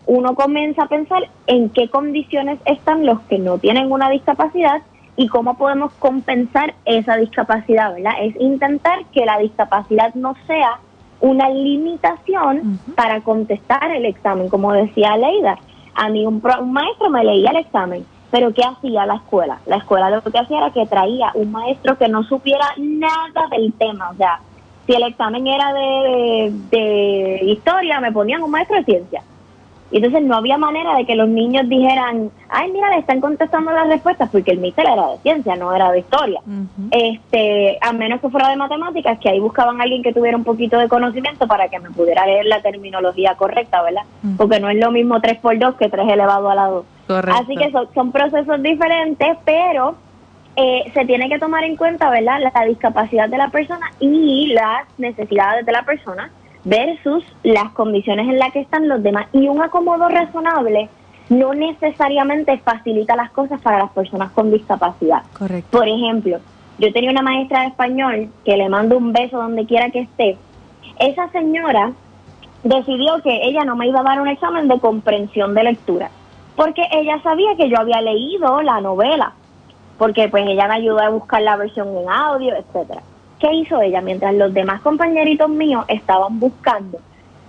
[0.06, 4.82] uno comienza a pensar en qué condiciones están los que no tienen una discapacidad
[5.15, 8.13] y cómo podemos compensar esa discapacidad, ¿verdad?
[8.21, 10.80] Es intentar que la discapacidad no sea
[11.22, 15.58] una limitación para contestar el examen, como decía Leida.
[15.96, 19.60] A mí un, un maestro me leía el examen, pero ¿qué hacía la escuela?
[19.66, 23.74] La escuela lo que hacía era que traía un maestro que no supiera nada del
[23.74, 24.40] tema, o sea,
[24.86, 29.24] si el examen era de, historia, me ponían un maestro de ciencia.
[29.91, 33.71] Y entonces no había manera de que los niños dijeran, ay, mira, le están contestando
[33.71, 36.41] las respuestas, porque el mister era de ciencia, no era de historia.
[36.91, 40.43] este A menos que fuera de matemáticas, que ahí buscaban a alguien que tuviera un
[40.43, 44.04] poquito de conocimiento para que me pudiera leer la terminología correcta, ¿verdad?
[44.38, 46.86] Porque no es lo mismo 3 por 2 que 3 elevado a la 2.
[47.34, 49.95] Así que son, son procesos diferentes, pero
[50.56, 54.84] eh, se tiene que tomar en cuenta, ¿verdad?, la, discapacidad de la persona y las
[54.97, 56.30] necesidades de la persona
[56.63, 59.28] versus las condiciones en las que están los demás.
[59.34, 60.89] Y un acomodo razonable
[61.30, 65.24] no necesariamente facilita las cosas para las personas con discapacidad.
[65.38, 65.78] Correcto.
[65.78, 66.39] Por ejemplo,
[66.78, 70.38] yo tenía una maestra de español que le mando un beso donde quiera que esté.
[71.00, 71.93] Esa señora
[72.63, 76.12] decidió que ella no me iba a dar un examen de comprensión de lectura,
[76.56, 79.34] porque ella sabía que yo había leído la novela
[80.02, 83.04] porque pues ella me ayudó a buscar la versión en audio, etcétera.
[83.41, 84.01] ¿Qué hizo ella?
[84.01, 86.99] Mientras los demás compañeritos míos estaban buscando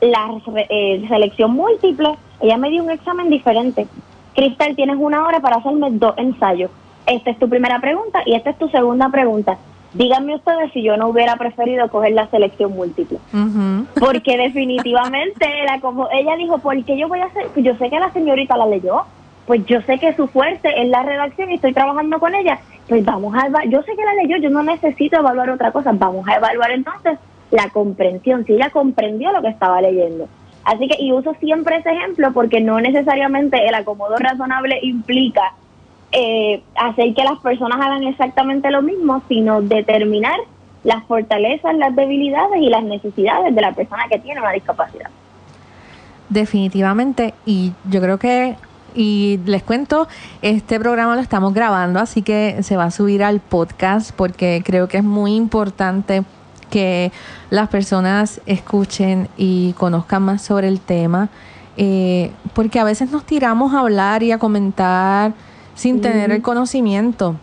[0.00, 3.87] la eh, selección múltiple, ella me dio un examen diferente.
[4.35, 6.70] Cristal, tienes una hora para hacerme dos ensayos.
[7.07, 9.59] Esta es tu primera pregunta y esta es tu segunda pregunta.
[9.92, 13.18] Díganme ustedes si yo no hubiera preferido coger la selección múltiple.
[14.00, 17.48] Porque definitivamente, era como ella dijo, ¿por qué yo voy a hacer?
[17.57, 19.02] Yo sé que la señorita la leyó,
[19.46, 23.05] pues yo sé que su fuerte es la redacción y estoy trabajando con ella, pues
[23.05, 26.27] vamos a evaluar, yo sé que la leyó, yo no necesito evaluar otra cosa, vamos
[26.29, 27.18] a evaluar entonces
[27.51, 30.29] la comprensión, si ella comprendió lo que estaba leyendo.
[30.64, 35.55] Así que, y uso siempre ese ejemplo porque no necesariamente el acomodo razonable implica
[36.12, 40.38] eh, hacer que las personas hagan exactamente lo mismo, sino determinar
[40.85, 45.11] las fortalezas, las debilidades y las necesidades de la persona que tiene una discapacidad.
[46.29, 48.57] Definitivamente, y yo creo que
[48.94, 50.09] y les cuento,
[50.42, 54.88] este programa lo estamos grabando, así que se va a subir al podcast porque creo
[54.88, 56.24] que es muy importante
[56.70, 57.12] que
[57.50, 61.28] las personas escuchen y conozcan más sobre el tema,
[61.76, 65.35] eh, porque a veces nos tiramos a hablar y a comentar
[65.74, 67.37] sin tener el conocimiento.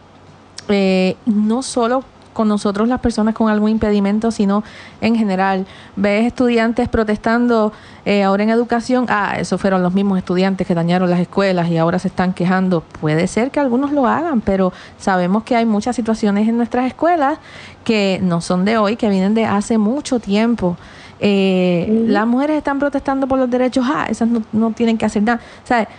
[0.67, 2.03] Eh, no solo
[2.39, 4.63] con nosotros las personas con algún impedimento, sino
[5.02, 5.65] en general.
[5.97, 7.73] Ves estudiantes protestando
[8.06, 11.78] eh, ahora en educación, ah, esos fueron los mismos estudiantes que dañaron las escuelas y
[11.78, 12.80] ahora se están quejando.
[13.02, 17.39] Puede ser que algunos lo hagan, pero sabemos que hay muchas situaciones en nuestras escuelas
[17.84, 20.78] que no son de hoy, que vienen de hace mucho tiempo.
[21.19, 25.23] Eh, las mujeres están protestando por los derechos, ah, esas no, no tienen que hacer
[25.23, 25.41] nada.
[25.65, 25.89] ¿Sabes?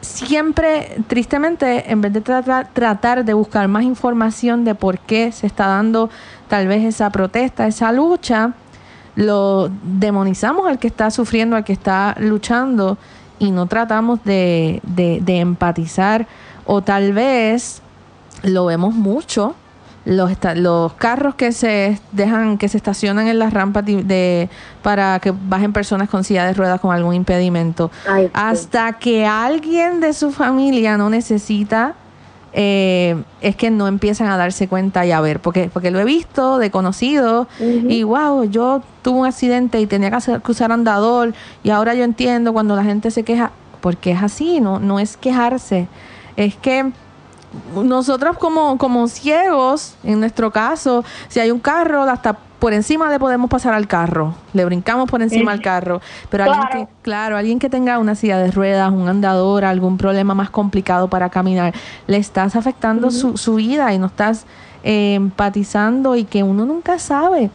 [0.00, 5.66] Siempre, tristemente, en vez de tratar de buscar más información de por qué se está
[5.66, 6.10] dando
[6.48, 8.54] tal vez esa protesta, esa lucha,
[9.16, 12.98] lo demonizamos al que está sufriendo, al que está luchando
[13.38, 16.26] y no tratamos de, de empatizar
[16.66, 17.82] o tal vez
[18.42, 19.54] lo vemos mucho
[20.08, 24.48] los, los carros que se dejan, que se estacionan en las rampas de,
[24.82, 27.90] para que bajen personas con silla de ruedas con algún impedimento.
[28.32, 31.94] Hasta que alguien de su familia no necesita,
[32.54, 36.04] eh, es que no empiezan a darse cuenta y a ver, porque, porque lo he
[36.04, 41.68] visto de conocido y wow, yo tuve un accidente y tenía que usar andador y
[41.68, 43.50] ahora yo entiendo cuando la gente se queja,
[43.82, 45.86] porque es así, no, no es quejarse,
[46.36, 46.92] es que
[47.74, 53.18] nosotros como, como ciegos, en nuestro caso, si hay un carro, hasta por encima le
[53.18, 57.58] podemos pasar al carro, le brincamos por encima al carro, pero alguien que, claro, alguien
[57.58, 61.72] que tenga una silla de ruedas, un andador, algún problema más complicado para caminar,
[62.06, 64.44] le estás afectando su, su, vida y no estás
[64.82, 67.50] eh, empatizando y que uno nunca sabe.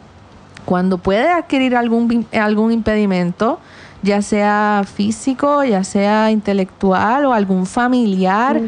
[0.65, 3.59] Cuando puede adquirir algún, algún impedimento,
[4.03, 8.61] ya sea físico, ya sea intelectual o algún familiar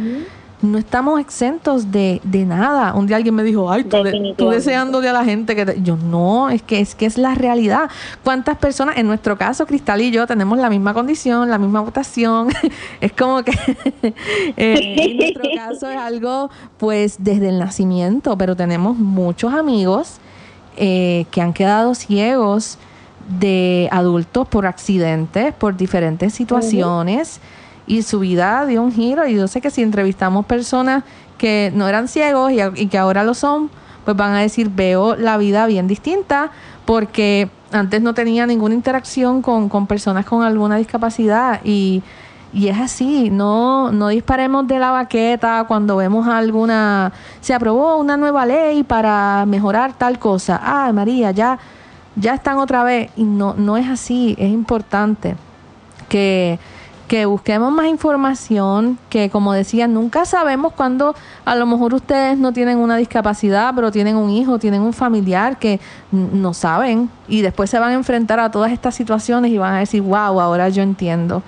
[0.66, 2.94] no estamos exentos de, de, nada.
[2.94, 3.98] Un día alguien me dijo, ay, tú,
[4.36, 5.82] tú deseándole a la gente que...
[5.82, 7.90] Yo no, es que, es que es la realidad.
[8.24, 12.50] ¿Cuántas personas, en nuestro caso, Cristal y yo, tenemos la misma condición, la misma votación?
[13.02, 13.52] es como que
[14.58, 20.18] eh, en nuestro caso es algo, pues, desde el nacimiento, pero tenemos muchos amigos
[20.78, 22.78] eh, que han quedado ciegos
[23.40, 27.40] de adultos por accidentes, por diferentes situaciones
[27.88, 29.28] y su vida dio un giro.
[29.28, 31.04] Y yo sé que si entrevistamos personas
[31.38, 33.70] que no eran ciegos y, que ahora lo son,
[34.04, 36.52] pues van a decir, veo la vida bien distinta
[36.86, 41.62] porque antes no tenía ninguna interacción con, con personas con alguna discapacidad.
[41.64, 42.04] Y,
[42.54, 47.12] y es así, no, no disparemos de la baqueta cuando vemos alguna,
[47.42, 51.60] se aprobó una nueva ley para mejorar tal cosa, ah María, ya,
[52.16, 53.12] ya están otra vez.
[53.18, 55.36] Y no, no es así, es importante
[56.08, 56.58] que
[57.08, 62.52] que busquemos más información, que como decía, nunca sabemos cuándo a lo mejor ustedes no
[62.52, 65.80] tienen una discapacidad, pero tienen un hijo, tienen un familiar que
[66.12, 69.80] no saben y después se van a enfrentar a todas estas situaciones y van a
[69.80, 71.44] decir, wow, ahora yo entiendo.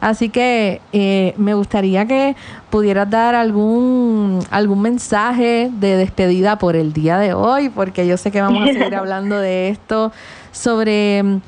[0.00, 2.36] Así que eh, me gustaría que
[2.70, 8.30] pudieras dar algún, algún mensaje de despedida por el día de hoy, porque yo sé
[8.30, 10.12] que vamos a seguir hablando de esto,
[10.52, 11.40] sobre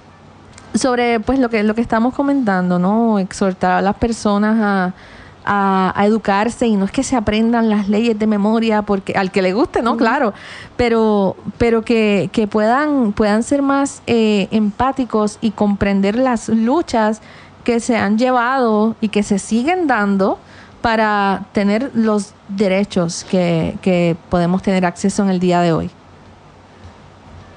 [0.75, 3.18] sobre pues lo que lo que estamos comentando, ¿no?
[3.18, 4.95] Exhortar a las personas a,
[5.45, 9.43] a, educarse y no es que se aprendan las leyes de memoria porque al que
[9.43, 9.97] le guste, ¿no?
[9.97, 10.33] Claro,
[10.77, 17.21] pero pero que, que puedan puedan ser más eh, empáticos y comprender las luchas
[17.64, 20.39] que se han llevado y que se siguen dando
[20.83, 25.91] para tener los derechos que, que podemos tener acceso en el día de hoy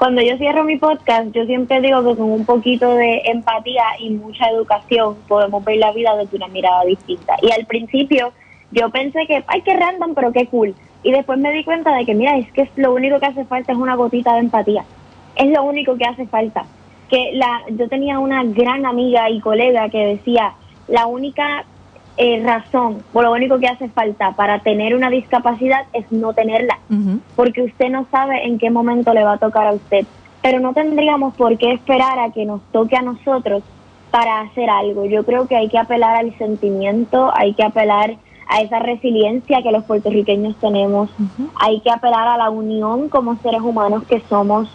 [0.03, 4.09] cuando yo cierro mi podcast, yo siempre digo que con un poquito de empatía y
[4.09, 7.37] mucha educación podemos ver la vida desde una mirada distinta.
[7.41, 8.33] Y al principio
[8.71, 10.75] yo pensé que, ay, qué random, pero qué cool.
[11.03, 13.71] Y después me di cuenta de que, mira, es que lo único que hace falta
[13.71, 14.83] es una gotita de empatía.
[15.37, 16.65] Es lo único que hace falta.
[17.09, 20.53] Que la, yo tenía una gran amiga y colega que decía,
[20.89, 21.63] la única
[22.17, 26.79] eh, razón por lo único que hace falta para tener una discapacidad es no tenerla,
[27.35, 30.05] porque usted no sabe en qué momento le va a tocar a usted,
[30.41, 33.63] pero no tendríamos por qué esperar a que nos toque a nosotros
[34.11, 35.05] para hacer algo.
[35.05, 38.15] Yo creo que hay que apelar al sentimiento, hay que apelar
[38.47, 41.09] a esa resiliencia que los puertorriqueños tenemos,
[41.55, 44.69] hay que apelar a la unión como seres humanos que somos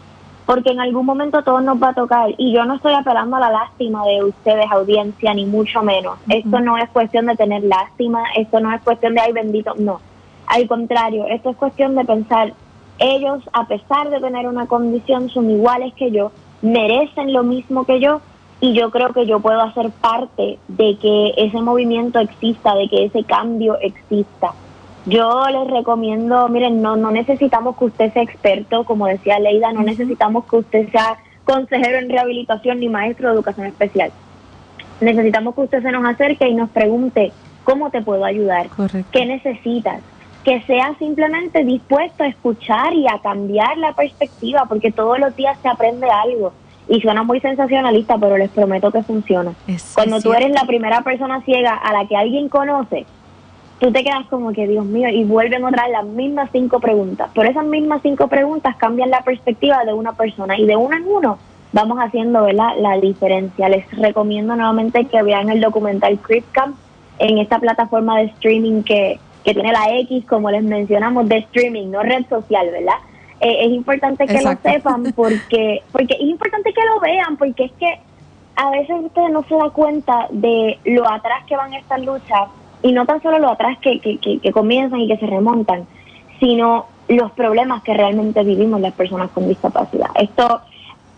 [0.49, 3.40] porque en algún momento todo nos va a tocar y yo no estoy apelando a
[3.40, 6.18] la lástima de ustedes, audiencia, ni mucho menos.
[6.26, 10.01] Esto no es cuestión de tener lástima, esto no es cuestión de, ay bendito, no.
[10.46, 12.55] Al contrario, esto es cuestión de pensar,
[12.99, 16.32] ellos, a pesar de tener una condición, son iguales que yo,
[16.62, 18.22] merecen lo mismo que yo
[18.62, 23.05] y yo creo que yo puedo hacer parte de que ese movimiento exista, de que
[23.05, 24.55] ese cambio exista.
[25.07, 29.82] Yo les recomiendo, miren, no, no necesitamos que usted sea experto, como decía Leida, no
[29.82, 34.11] necesitamos que usted sea consejero en rehabilitación ni maestro de educación especial.
[35.01, 37.32] Necesitamos que usted se nos acerque y nos pregunte
[37.64, 38.68] cómo te puedo ayudar,
[39.12, 40.01] qué necesitas,
[40.44, 45.59] que sea simplemente dispuesto a escuchar y a cambiar la perspectiva, porque todos los días
[45.62, 46.53] se aprende algo.
[46.88, 49.53] Y suena muy sensacionalista, pero les prometo que funciona.
[49.94, 53.05] Cuando tú eres la primera persona ciega a la que alguien conoce,
[53.79, 57.31] tú te quedas como que, Dios mío, y vuelven otra vez las mismas cinco preguntas.
[57.35, 61.07] Pero esas mismas cinco preguntas cambian la perspectiva de una persona y de uno en
[61.07, 61.39] uno
[61.72, 62.72] vamos haciendo ¿verdad?
[62.79, 63.68] la diferencia.
[63.68, 66.18] Les recomiendo nuevamente que vean el documental
[66.53, 66.76] Camp
[67.18, 71.91] en esta plataforma de streaming que, que tiene la X, como les mencionamos, de streaming,
[71.91, 72.99] no red social, ¿verdad?
[73.41, 77.72] Eh, es importante que lo sepan porque, porque es importante que lo vean, porque es
[77.72, 78.01] que
[78.57, 82.49] a veces ustedes no se dan cuenta de lo atrás que van estas luchas
[82.83, 85.87] y no tan solo lo atrás que, que, que, comienzan y que se remontan,
[86.41, 90.09] sino los problemas que realmente vivimos las personas con discapacidad.
[90.14, 90.61] Esto,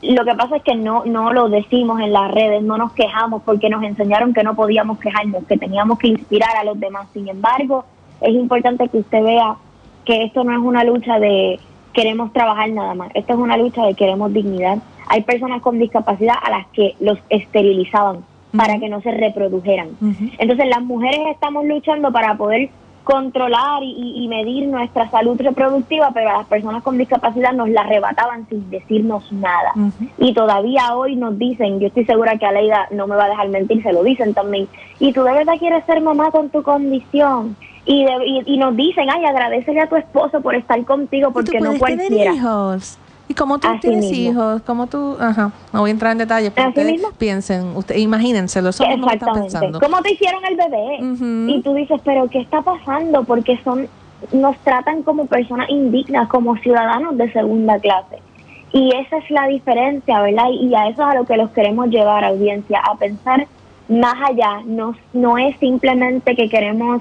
[0.03, 3.43] lo que pasa es que no, no lo decimos en las redes, no nos quejamos
[3.43, 7.09] porque nos enseñaron que no podíamos quejarnos, que teníamos que inspirar a los demás.
[7.13, 7.85] Sin embargo,
[8.21, 9.57] es importante que usted vea
[10.05, 11.61] que esto no es una lucha de
[11.93, 14.79] queremos trabajar nada más, esto es una lucha de queremos dignidad.
[15.09, 18.25] Hay personas con discapacidad a las que los esterilizaban
[18.57, 19.90] para que no se reprodujeran.
[20.38, 22.70] Entonces las mujeres estamos luchando para poder
[23.05, 28.46] controlar y, medir nuestra salud reproductiva, pero a las personas con discapacidad nos la arrebataban
[28.48, 29.72] sin decirnos nada.
[30.18, 33.48] Y todavía hoy nos dicen, yo estoy segura que Aleida no me va a dejar
[33.48, 37.57] mentir, se lo dicen también, y tú de verdad quieres ser mamá con tu condición.
[37.86, 38.07] Y,
[38.46, 42.34] y, nos dicen, ay, agradecele a tu esposo por estar contigo porque no cualquiera.
[42.34, 42.98] hijos?
[43.41, 44.61] ¿Y cómo tú tienes hijos?
[44.66, 45.16] ¿Cómo tú...?
[45.18, 49.32] Ajá, no voy a entrar en detalle, pero ustedes piensen, usted, imagínense, los hombres están
[49.32, 49.80] pensando.
[49.80, 51.53] ¿Cómo te hicieron el bebé?
[51.55, 53.24] Y tú dices, pero ¿qué está pasando?
[53.24, 53.88] Porque son
[54.32, 58.18] nos tratan como personas indignas, como ciudadanos de segunda clase.
[58.70, 60.51] Y esa es la diferencia, ¿verdad?
[60.51, 63.47] Y a eso es a lo que los queremos llevar, audiencia, a pensar
[63.88, 64.61] más allá.
[64.66, 67.01] No, no es simplemente que queremos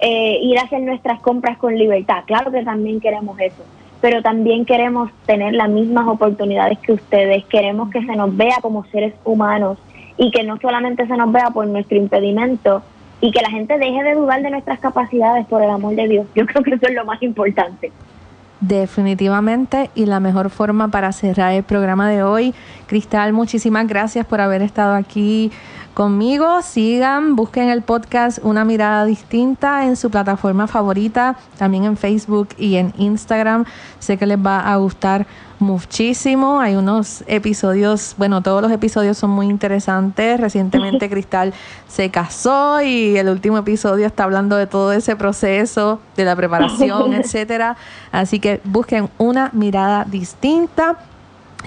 [0.00, 2.24] eh, ir a hacer nuestras compras con libertad.
[2.26, 3.64] Claro que también queremos eso
[4.00, 8.84] pero también queremos tener las mismas oportunidades que ustedes, queremos que se nos vea como
[8.86, 9.78] seres humanos
[10.16, 12.82] y que no solamente se nos vea por nuestro impedimento
[13.20, 16.26] y que la gente deje de dudar de nuestras capacidades por el amor de Dios.
[16.34, 17.92] Yo creo que eso es lo más importante.
[18.60, 22.54] Definitivamente y la mejor forma para cerrar el programa de hoy.
[22.86, 25.50] Cristal, muchísimas gracias por haber estado aquí
[25.94, 26.62] conmigo.
[26.62, 32.76] Sigan, busquen el podcast Una mirada distinta en su plataforma favorita, también en Facebook y
[32.76, 33.64] en Instagram.
[33.98, 35.26] Sé que les va a gustar
[35.60, 36.60] muchísimo.
[36.60, 40.40] Hay unos episodios, bueno, todos los episodios son muy interesantes.
[40.40, 41.54] Recientemente Cristal
[41.88, 47.12] se casó y el último episodio está hablando de todo ese proceso, de la preparación,
[47.14, 47.76] etcétera.
[48.12, 50.96] Así que busquen una mirada distinta.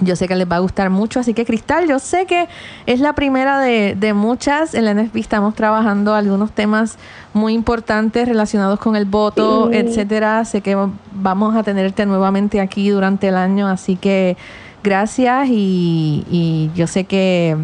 [0.00, 2.48] Yo sé que les va a gustar mucho, así que Cristal, yo sé que
[2.86, 4.74] es la primera de, de, muchas.
[4.74, 6.98] En la NFP estamos trabajando algunos temas
[7.32, 10.44] muy importantes relacionados con el voto, etcétera.
[10.44, 10.76] Sé que
[11.12, 14.36] vamos a tenerte nuevamente aquí durante el año, así que
[14.82, 17.56] gracias y, y yo sé que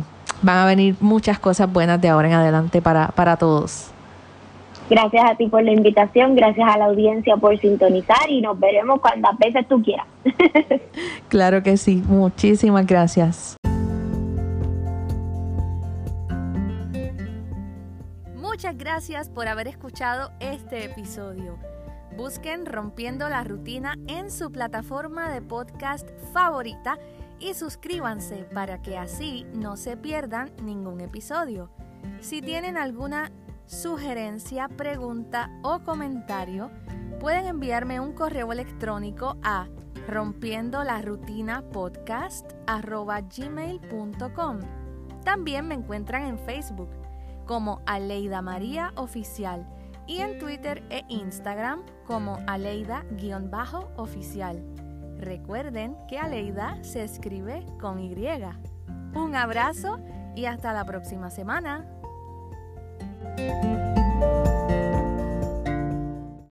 [0.43, 3.91] van a venir muchas cosas buenas de ahora en adelante para, para todos.
[4.91, 9.01] Gracias a ti por la invitación, gracias a la audiencia por sintonizar y nos veremos
[9.01, 10.05] cuantas veces tú quieras.
[11.28, 13.57] claro que sí, muchísimas gracias.
[18.34, 21.57] Muchas gracias por haber escuchado este episodio.
[22.16, 26.99] Busquen Rompiendo la Rutina en su plataforma de podcast favorita
[27.38, 31.70] y suscríbanse para que así no se pierdan ningún episodio.
[32.20, 33.30] Si tienen alguna
[33.71, 36.71] sugerencia, pregunta o comentario,
[37.21, 39.68] pueden enviarme un correo electrónico a
[40.09, 42.51] rompiendo la rutina podcast.
[45.25, 46.91] También me encuentran en Facebook
[47.47, 49.64] como Aleida María Oficial
[50.09, 54.64] y en Twitter e Instagram como Aleida-oficial.
[55.18, 58.16] Recuerden que Aleida se escribe con Y.
[59.14, 60.01] Un abrazo
[60.35, 61.99] y hasta la próxima semana.
[63.23, 64.80] Música